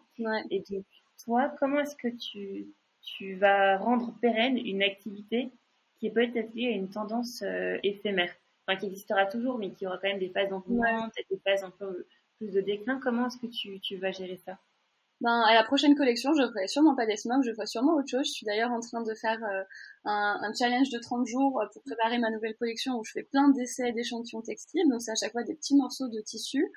Et 0.50 0.64
donc, 0.70 0.86
toi, 1.24 1.54
comment 1.60 1.82
est-ce 1.82 1.96
que 1.98 2.08
tu, 2.08 2.68
tu 3.02 3.36
vas 3.36 3.78
rendre 3.78 4.14
pérenne 4.22 4.58
une 4.58 4.84
activité 4.84 5.52
qui 6.00 6.10
peut 6.10 6.24
être 6.24 6.54
liée 6.56 6.68
à 6.68 6.76
une 6.76 6.90
tendance 6.90 7.42
euh, 7.44 7.78
éphémère 7.84 8.34
Enfin, 8.68 8.80
qui 8.80 8.86
existera 8.86 9.26
toujours, 9.26 9.58
mais 9.58 9.72
qui 9.72 9.88
aura 9.88 9.98
quand 9.98 10.08
même 10.08 10.20
des 10.20 10.30
phases 10.30 10.50
d'engouement, 10.50 11.10
peut-être 11.10 11.30
des 11.30 11.40
phases 11.44 11.64
un 11.64 11.72
peu 11.72 12.06
plus 12.38 12.52
de 12.52 12.62
déclin. 12.62 13.00
Comment 13.02 13.28
est-ce 13.28 13.38
que 13.38 13.48
tu, 13.48 13.80
tu 13.80 13.98
vas 13.98 14.12
gérer 14.12 14.38
ça? 14.46 14.60
Ben, 15.20 15.42
à 15.42 15.54
la 15.54 15.64
prochaine 15.64 15.96
collection, 15.96 16.34
je 16.34 16.42
ferai 16.48 16.68
sûrement 16.68 16.96
pas 16.96 17.06
des 17.06 17.16
smokes, 17.16 17.44
je 17.44 17.54
ferai 17.54 17.68
sûrement 17.68 17.94
autre 17.94 18.10
chose. 18.10 18.26
Je 18.26 18.32
suis 18.32 18.46
d'ailleurs 18.46 18.72
en 18.72 18.80
train 18.80 19.02
de 19.02 19.14
faire 19.14 19.38
euh, 19.44 19.64
un, 20.06 20.40
un, 20.42 20.54
challenge 20.54 20.90
de 20.90 20.98
30 20.98 21.28
jours 21.28 21.62
euh, 21.62 21.66
pour 21.74 21.84
préparer 21.84 22.18
ma 22.18 22.32
nouvelle 22.32 22.56
collection 22.56 22.98
où 22.98 23.04
je 23.04 23.12
fais 23.12 23.24
plein 23.24 23.50
d'essais 23.50 23.92
d'échantillons 23.92 24.42
textiles. 24.42 24.88
Donc 24.90 25.02
c'est 25.02 25.12
à 25.12 25.16
chaque 25.16 25.32
fois 25.32 25.44
des 25.44 25.54
petits 25.54 25.76
morceaux 25.76 26.08
de 26.08 26.20
tissu 26.22 26.72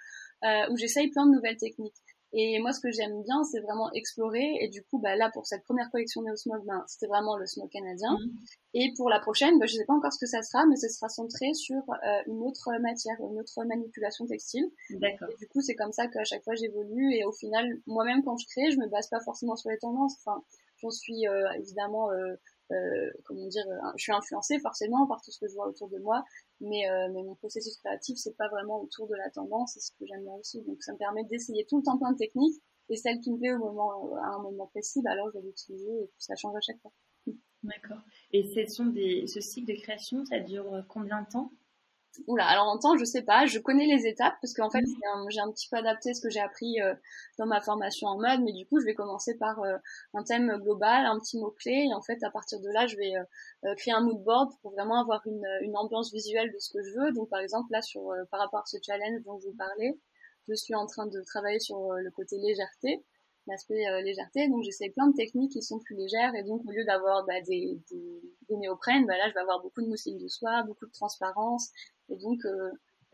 euh, 0.45 0.71
où 0.71 0.77
j'essaye 0.77 1.11
plein 1.11 1.27
de 1.27 1.33
nouvelles 1.33 1.57
techniques. 1.57 1.97
Et 2.37 2.59
moi, 2.59 2.73
ce 2.73 2.81
que 2.81 2.90
j'aime 2.90 3.23
bien, 3.23 3.44
c'est 3.44 3.61
vraiment 3.61 3.92
explorer. 3.92 4.57
Et 4.61 4.68
du 4.68 4.83
coup, 4.83 4.99
bah, 4.99 5.14
là, 5.14 5.31
pour 5.33 5.47
cette 5.47 5.62
première 5.62 5.88
collection 5.90 6.20
Neo 6.23 6.35
Smoke, 6.35 6.64
ben, 6.66 6.85
c'était 6.88 7.07
vraiment 7.07 7.37
le 7.37 7.47
smoke 7.47 7.70
canadien. 7.70 8.18
Mhm. 8.18 8.33
Et 8.75 8.92
pour 8.97 9.09
la 9.09 9.20
prochaine, 9.20 9.57
bah, 9.61 9.66
je 9.66 9.75
sais 9.75 9.85
pas 9.85 9.94
encore 9.94 10.12
ce 10.12 10.18
que 10.18 10.27
ça 10.27 10.42
sera, 10.42 10.66
mais 10.66 10.75
ce 10.75 10.88
sera 10.88 11.09
centré 11.09 11.55
sur 11.55 11.77
euh, 11.77 12.23
une 12.27 12.42
autre 12.42 12.70
matière, 12.81 13.14
une 13.20 13.38
autre 13.38 13.64
manipulation 13.64 14.27
textile. 14.27 14.68
D'accord. 14.90 15.29
Et 15.31 15.37
du 15.37 15.47
coup, 15.47 15.61
c'est 15.61 15.77
comme 15.77 15.92
ça 15.92 16.09
qu'à 16.09 16.25
chaque 16.25 16.42
fois, 16.42 16.57
j'évolue. 16.57 17.14
Et 17.14 17.25
au 17.25 17.33
final, 17.33 17.79
moi-même, 17.87 18.25
quand 18.25 18.37
je 18.37 18.47
crée, 18.49 18.73
je 18.73 18.79
me 18.79 18.88
base 18.88 19.09
pas 19.09 19.20
forcément 19.20 19.55
sur 19.55 19.70
les 19.70 19.79
tendances. 19.79 20.16
Enfin, 20.25 20.42
j'en 20.79 20.90
suis 20.90 21.29
euh, 21.29 21.53
évidemment... 21.53 22.11
Euh, 22.11 22.35
euh, 22.72 23.11
comment 23.24 23.46
dire, 23.46 23.64
je 23.96 24.03
suis 24.03 24.12
influencée 24.12 24.59
forcément 24.61 25.07
par 25.07 25.20
tout 25.22 25.31
ce 25.31 25.38
que 25.38 25.48
je 25.48 25.55
vois 25.55 25.68
autour 25.68 25.88
de 25.88 25.98
moi, 25.98 26.24
mais, 26.61 26.88
euh, 26.88 27.09
mais 27.12 27.22
mon 27.22 27.35
processus 27.35 27.77
créatif, 27.79 28.16
c'est 28.18 28.37
pas 28.37 28.48
vraiment 28.48 28.81
autour 28.81 29.07
de 29.07 29.14
la 29.14 29.31
tendance, 29.31 29.72
c'est 29.74 29.81
ce 29.81 29.92
que 29.92 30.07
j'aime 30.07 30.27
aussi. 30.38 30.62
Donc 30.62 30.83
ça 30.83 30.92
me 30.92 30.98
permet 30.98 31.24
d'essayer 31.24 31.66
tout 31.66 31.79
le 31.79 31.83
temps 31.83 31.98
plein 31.98 32.12
de 32.12 32.18
techniques, 32.18 32.62
et 32.88 32.96
celle 32.96 33.20
qui 33.20 33.33
me 33.33 33.38
plaît 33.38 33.53
au 33.55 33.59
moment, 33.59 34.14
à 34.16 34.35
un 34.35 34.42
moment 34.42 34.66
précis, 34.66 35.00
bah 35.03 35.12
alors 35.12 35.31
je 35.33 35.38
vais 35.38 35.44
l'utiliser, 35.44 35.90
et 35.90 36.11
ça 36.18 36.35
change 36.37 36.57
à 36.57 36.61
chaque 36.61 36.81
fois. 36.81 36.92
D'accord. 37.62 38.03
Et 38.33 38.42
ce 38.42 39.27
ce 39.27 39.40
cycle 39.40 39.72
de 39.72 39.81
création, 39.81 40.24
ça 40.27 40.38
dure 40.40 40.85
combien 40.88 41.22
de 41.22 41.29
temps? 41.29 41.50
Oula, 42.27 42.46
alors 42.46 42.66
en 42.68 42.79
temps, 42.79 42.96
je 42.96 43.05
sais 43.05 43.22
pas, 43.22 43.46
je 43.46 43.59
connais 43.59 43.87
les 43.87 44.07
étapes 44.07 44.35
parce 44.40 44.55
qu'en 44.55 44.70
fait, 44.70 44.81
mhm. 44.81 45.31
j'ai 45.31 45.40
un, 45.40 45.50
petit 45.50 45.68
peu 45.68 45.77
adapté 45.77 46.14
ce 46.14 46.20
que 46.20 46.31
j'ai 46.31 46.40
appris 46.40 46.81
euh, 46.81 46.94
dans 47.38 47.46
ma 47.46 47.61
formation 47.61 48.07
en 48.09 48.18
mode, 48.18 48.40
mais 48.42 48.53
du 48.53 48.66
coup, 48.66 48.81
je 48.81 48.85
vais 48.85 48.94
commencer 48.94 49.37
par 49.37 49.61
euh, 49.62 49.77
un 50.14 50.22
thème 50.22 50.57
global, 50.59 51.07
un 51.07 51.18
petit 51.18 51.38
mot-clé, 51.38 51.88
et 51.90 51.94
en 51.94 52.03
fait, 52.03 52.22
à 52.22 52.31
partir 52.31 52.61
de 52.61 52.68
là, 52.70 52.87
je 52.87 52.96
vais 52.96 53.12
euh, 53.16 53.74
créer 53.74 53.94
un 53.94 54.00
mood 54.00 54.22
board 54.22 54.53
pour 54.62 54.72
vraiment 54.72 55.00
avoir 55.00 55.27
une, 55.27 55.44
une, 55.62 55.77
ambiance 55.77 56.12
visuelle 56.12 56.53
de 56.53 56.59
ce 56.59 56.72
que 56.72 56.83
je 56.83 56.90
veux. 56.98 57.12
Donc, 57.12 57.29
par 57.31 57.40
exemple, 57.40 57.72
là, 57.72 57.83
sur 57.83 58.12
par 58.31 58.40
rapport 58.40 58.61
à 58.61 58.66
ce 58.66 58.77
challenge 58.85 59.22
dont 59.24 59.38
je 59.40 59.48
vous 59.48 59.57
parlais, 59.57 59.98
je 60.48 60.55
suis 60.55 60.74
en 60.74 60.87
train 60.87 61.07
de 61.07 61.20
travailler 61.22 61.59
sur 61.59 61.92
le 61.92 62.11
côté 62.11 62.37
légèreté. 62.38 63.05
l'aspect 63.46 64.03
légèreté. 64.03 64.48
Donc 64.48 64.62
j'essaie 64.62 64.90
plein 64.90 65.09
de 65.09 65.16
techniques 65.16 65.53
qui 65.53 65.62
sont 65.62 65.79
plus 65.81 65.96
légères 65.96 66.35
et 66.35 66.44
donc 66.44 66.62
au 66.66 66.70
lieu 66.70 66.85
d'avoir 66.85 67.24
bah, 67.24 67.40
des, 67.42 67.81
des, 67.90 68.22
des, 68.48 68.57
néoprènes, 68.57 69.07
bah, 69.07 69.16
là 69.16 69.29
je 69.29 69.35
vais 69.35 69.40
avoir 69.40 69.61
beaucoup 69.61 69.83
de 69.83 69.88
mousseline 69.88 70.18
de 70.18 70.29
soie, 70.29 70.62
beaucoup 70.62 70.87
de 70.87 70.92
transparence 70.92 71.70
et 72.09 72.17
donc 72.17 72.40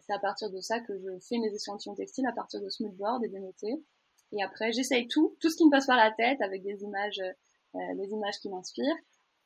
c'est 0.01 0.13
à 0.13 0.19
partir 0.19 0.51
de 0.51 0.61
ça 0.61 0.81
que 0.81 0.99
je 0.99 1.19
fais 1.21 1.39
mes 1.39 1.55
échantillons 1.55 1.95
textiles 1.95 2.27
à 2.27 2.33
partir 2.33 2.61
de 2.61 2.69
smoothboard 2.69 3.25
et 3.25 3.29
des 3.29 3.41
notés. 3.41 3.83
Et 4.33 4.43
après 4.43 4.73
j'essaye 4.73 5.09
tout, 5.09 5.37
tout 5.41 5.51
ce 5.51 5.57
qui 5.57 5.67
me 5.67 5.71
passe 5.71 5.87
par 5.87 5.97
la 5.97 6.11
tête 6.11 6.41
avec 6.41 6.63
des 6.63 6.83
images, 6.83 7.23
des 7.75 8.09
images 8.11 8.39
qui 8.41 8.49
m'inspirent. 8.49 8.97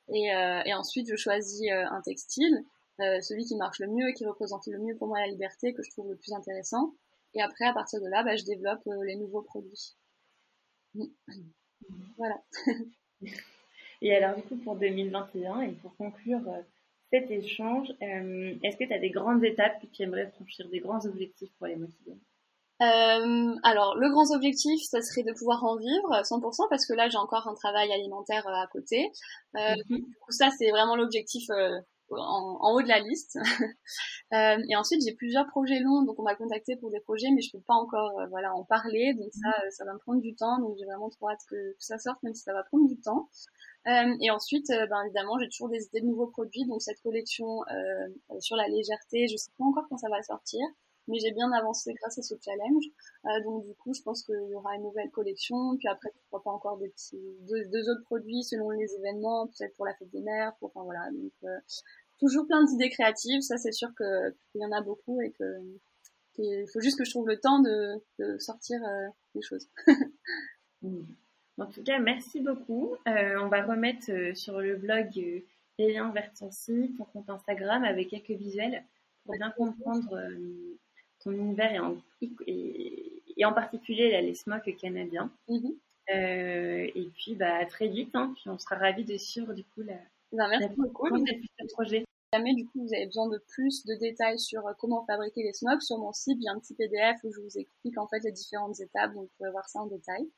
Et, 0.09 0.29
et, 0.67 0.75
ensuite 0.75 1.09
je 1.09 1.17
choisis 1.17 1.71
un 1.71 2.01
textile, 2.03 2.65
celui 2.99 3.45
qui 3.45 3.57
marche 3.57 3.81
le 3.81 3.89
mieux 3.89 4.09
et 4.09 4.15
qui 4.15 4.27
représente 4.27 4.67
le 4.67 4.79
mieux 4.79 4.97
pour 4.97 5.09
moi 5.09 5.21
la 5.21 5.29
liberté 5.29 5.75
que 5.75 5.83
je 5.83 5.91
trouve 5.91 6.11
le 6.11 6.17
plus 6.17 6.33
intéressant. 6.33 6.95
Et 7.35 7.43
après, 7.43 7.65
à 7.67 7.73
partir 7.73 8.01
de 8.01 8.07
là, 8.07 8.23
bah, 8.23 8.37
je 8.37 8.45
développe 8.45 8.83
les 9.05 9.17
nouveaux 9.17 9.43
produits. 9.43 9.97
Voilà. 12.17 12.41
et 14.03 14.15
alors, 14.15 14.37
du 14.37 14.43
coup, 14.43 14.57
pour 14.57 14.77
2021, 14.77 15.63
et 15.63 15.73
pour 15.73 15.97
conclure 15.97 16.49
euh, 16.49 16.63
cet 17.15 17.31
échange, 17.31 17.89
euh, 18.03 18.55
est-ce 18.63 18.77
que 18.77 18.85
tu 18.85 18.93
as 18.93 18.99
des 18.99 19.11
grandes 19.11 19.45
étapes 19.45 19.81
que 19.81 19.87
tu 19.87 20.03
aimerais 20.03 20.27
franchir, 20.35 20.69
des 20.69 20.81
grands 20.81 21.05
objectifs 21.07 21.51
pour 21.59 21.69
les 21.69 21.77
motiver? 21.77 22.17
Euh, 22.83 23.55
alors, 23.63 23.95
le 23.97 24.11
grand 24.11 24.35
objectif, 24.35 24.83
ça 24.83 25.01
serait 25.01 25.23
de 25.23 25.33
pouvoir 25.33 25.63
en 25.65 25.77
vivre 25.77 26.23
100% 26.23 26.67
parce 26.69 26.87
que 26.87 26.93
là, 26.93 27.09
j'ai 27.09 27.19
encore 27.19 27.47
un 27.47 27.55
travail 27.55 27.93
alimentaire 27.93 28.47
à 28.49 28.67
côté. 28.67 29.13
Euh, 29.57 29.75
mhm. 29.89 29.99
Du 29.99 30.17
coup, 30.21 30.33
ça, 30.33 30.51
c'est 30.59 30.71
vraiment 30.71 30.97
l'objectif 30.97 31.45
en, 32.11 32.59
en, 32.61 32.75
haut 32.75 32.83
de 32.83 32.89
la 32.89 32.99
liste. 32.99 33.39
euh, 34.33 34.57
et 34.69 34.77
ensuite, 34.77 35.03
j'ai 35.07 35.15
plusieurs 35.15 35.47
projets 35.47 35.79
longs, 35.81 36.03
donc 36.03 36.19
on 36.19 36.23
m'a 36.23 36.35
contacté 36.35 36.77
pour 36.77 36.91
des 36.91 37.01
projets, 37.01 37.31
mais 37.35 37.43
je 37.43 37.53
peux 37.53 37.63
pas 37.67 37.75
encore 37.75 38.19
euh, 38.21 38.27
voilà 38.27 38.55
en 38.55 38.65
parler, 38.65 39.15
donc 39.15 39.29
ça, 39.33 39.49
mhm. 39.49 39.71
ça 39.71 39.85
va 39.85 39.93
me 39.95 39.99
prendre 39.99 40.21
du 40.21 40.35
temps. 40.35 40.59
Donc 40.59 40.77
j'ai 40.79 40.85
vraiment 40.85 41.11
trop 41.11 41.31
hâte 41.31 41.41
que, 41.49 41.75
ça 41.79 41.99
sorte, 41.99 42.23
même 42.23 42.35
si 42.35 42.43
ça 42.43 42.53
va 42.53 42.63
prendre 42.65 42.89
du 42.89 43.01
temps. 43.01 43.29
Euh, 43.87 44.17
et 44.21 44.31
ensuite, 44.31 44.71
euh, 44.71 44.87
ben, 44.87 45.03
évidemment, 45.05 45.39
j'ai 45.39 45.49
toujours 45.49 45.69
des 45.69 45.85
idées 45.85 46.01
nouveaux 46.01 46.29
produits, 46.29 46.65
donc 46.67 46.83
cette 46.83 47.01
collection 47.03 47.63
euh, 47.71 48.41
sur 48.41 48.57
la 48.57 48.69
légèreté, 48.69 49.29
je 49.29 49.37
sais 49.37 49.51
pas 49.59 49.65
encore 49.65 49.85
quand 49.89 49.99
ça 49.99 50.09
va 50.09 50.23
sortir 50.23 50.61
mais 51.09 51.19
j'ai 51.19 51.33
bien 51.33 51.51
avancé 51.53 51.93
grâce 51.95 52.19
à 52.19 52.23
ce 52.23 52.35
challenge. 52.43 52.85
Euh, 53.27 53.43
donc 53.45 53.65
du 53.65 53.75
coup, 53.75 53.93
je 53.95 54.03
pense 54.03 54.23
qu'il 54.23 54.49
y 54.51 54.55
aura 54.55 54.75
une 54.77 54.83
nouvelle 54.83 55.11
collection, 55.11 55.77
puis 55.77 55.89
après, 55.89 56.11
pourquoi 56.13 56.43
pas 56.43 56.51
encore 56.51 56.79
des 56.79 56.89
petits, 56.89 57.21
deux, 57.49 57.91
autres 57.91 58.05
produits 58.05 58.43
selon 58.45 58.71
les 58.71 58.95
événements, 58.95 59.47
peut-être 59.47 59.75
pour 59.77 59.87
la 59.87 59.95
fête 59.95 60.11
des 60.11 60.21
mères, 60.21 60.55
pour, 60.59 60.71
enfin 60.75 60.85
voilà. 60.85 61.11
Donc 61.13 61.33
euh, 61.45 61.59
toujours 62.19 62.47
plein 62.47 62.65
d'idées 62.65 62.91
créatives, 62.91 63.43
ça 63.43 63.57
c'est 63.59 63.73
sûr 63.73 63.89
qu'il 63.97 64.61
y 64.61 64.65
en 64.65 64.73
a 64.73 64.81
beaucoup 64.81 65.21
et 65.21 65.33
que 65.33 65.45
il 66.37 66.67
faut 66.73 66.81
juste 66.81 66.99
que 66.99 67.05
je 67.05 67.11
trouve 67.11 67.29
le 67.29 67.39
temps 67.39 67.61
de, 67.61 67.95
de 68.19 68.39
sortir 68.39 68.81
euh, 68.83 69.09
des 69.35 69.43
choses. 69.43 69.69
En 71.59 71.67
tout 71.67 71.83
cas, 71.83 71.99
merci 71.99 72.41
beaucoup. 72.41 72.97
Euh, 73.07 73.39
on 73.41 73.49
va 73.49 73.63
remettre 73.63 74.11
euh, 74.11 74.35
sur 74.35 74.61
le 74.61 74.77
blog 74.77 75.43
les 75.79 75.93
liens 75.93 76.11
vers 76.11 76.33
ton 76.33 76.51
site, 76.51 76.97
ton 76.97 77.05
compte 77.05 77.31
Instagram 77.31 77.85
avec 77.85 78.09
quelques 78.09 78.31
visuels 78.31 78.85
pour 79.25 79.37
bien 79.37 79.51
comprendre 79.51 80.21
ton 81.21 81.33
univers 81.33 81.73
et 81.73 81.79
en, 81.79 81.97
et, 82.47 83.45
en 83.45 83.53
particulier 83.53 84.21
les 84.21 84.35
smocks 84.35 84.77
canadiens. 84.77 85.33
Euh, 86.11 86.87
et 86.95 87.09
puis 87.15 87.35
bah, 87.35 87.57
à 87.57 87.65
très 87.65 87.89
vite, 87.89 88.15
hein, 88.15 88.33
puis 88.37 88.51
on 88.51 88.59
sera 88.59 88.77
ravis 88.77 89.05
de 89.05 89.17
suivre 89.17 89.55
du 89.55 89.65
coup 89.65 89.83
la, 89.83 89.95
ben, 90.33 90.49
merci 90.49 90.69
beaucoup. 90.77 91.09
projet. 91.73 92.01
Si 92.01 92.37
jamais 92.37 92.55
du 92.55 92.67
coup 92.67 92.83
vous 92.83 92.95
avez 92.95 93.07
besoin 93.07 93.29
de 93.29 93.43
plus 93.49 93.87
de 93.87 93.95
détails 93.95 94.39
sur 94.39 94.67
euh, 94.67 94.73
comment 94.79 95.07
fabriquer 95.07 95.43
les 95.43 95.55
smocks, 95.55 95.83
sur 95.83 95.99
mon 95.99 96.13
site 96.13 96.37
il 96.41 96.45
y 96.45 96.49
a 96.49 96.53
un 96.53 96.59
petit 96.59 96.75
PDF 96.75 97.17
où 97.25 97.33
je 97.33 97.41
vous 97.41 97.59
explique 97.59 97.97
en 97.97 98.07
fait 98.07 98.21
les 98.23 98.33
différentes 98.33 98.79
étapes, 98.81 99.15
donc 99.15 99.25
vous 99.25 99.31
pouvez 99.39 99.51
voir 99.51 99.67
ça 99.69 99.81
en 99.81 99.87
détail. 99.87 100.29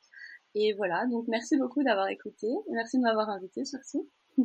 Et 0.59 0.73
voilà, 0.73 1.05
donc 1.07 1.29
merci 1.29 1.59
beaucoup 1.59 1.83
d'avoir 1.83 2.09
écouté, 2.09 2.47
merci 2.71 2.97
de 2.97 3.03
m'avoir 3.03 3.29
invité 3.29 3.67
surtout. 3.67 4.09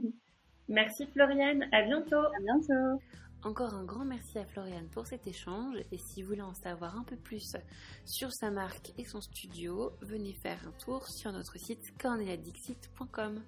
merci 0.68 1.08
Floriane, 1.08 1.66
à 1.72 1.84
bientôt. 1.84 2.18
À 2.18 2.42
bientôt. 2.42 3.02
Encore 3.44 3.74
un 3.74 3.86
grand 3.86 4.04
merci 4.04 4.38
à 4.38 4.44
Floriane 4.44 4.90
pour 4.90 5.08
cet 5.08 5.26
échange 5.26 5.78
et 5.90 5.98
si 5.98 6.22
vous 6.22 6.28
voulez 6.28 6.42
en 6.42 6.54
savoir 6.54 6.98
un 6.98 7.06
peu 7.06 7.16
plus 7.16 7.56
sur 8.04 8.34
sa 8.34 8.52
marque 8.52 8.92
et 8.98 9.06
son 9.06 9.22
studio, 9.22 9.94
venez 10.02 10.34
faire 10.34 10.60
un 10.68 10.74
tour 10.84 11.08
sur 11.08 11.32
notre 11.32 11.58
site 11.58 11.98
corneladixit.com. 11.98 13.42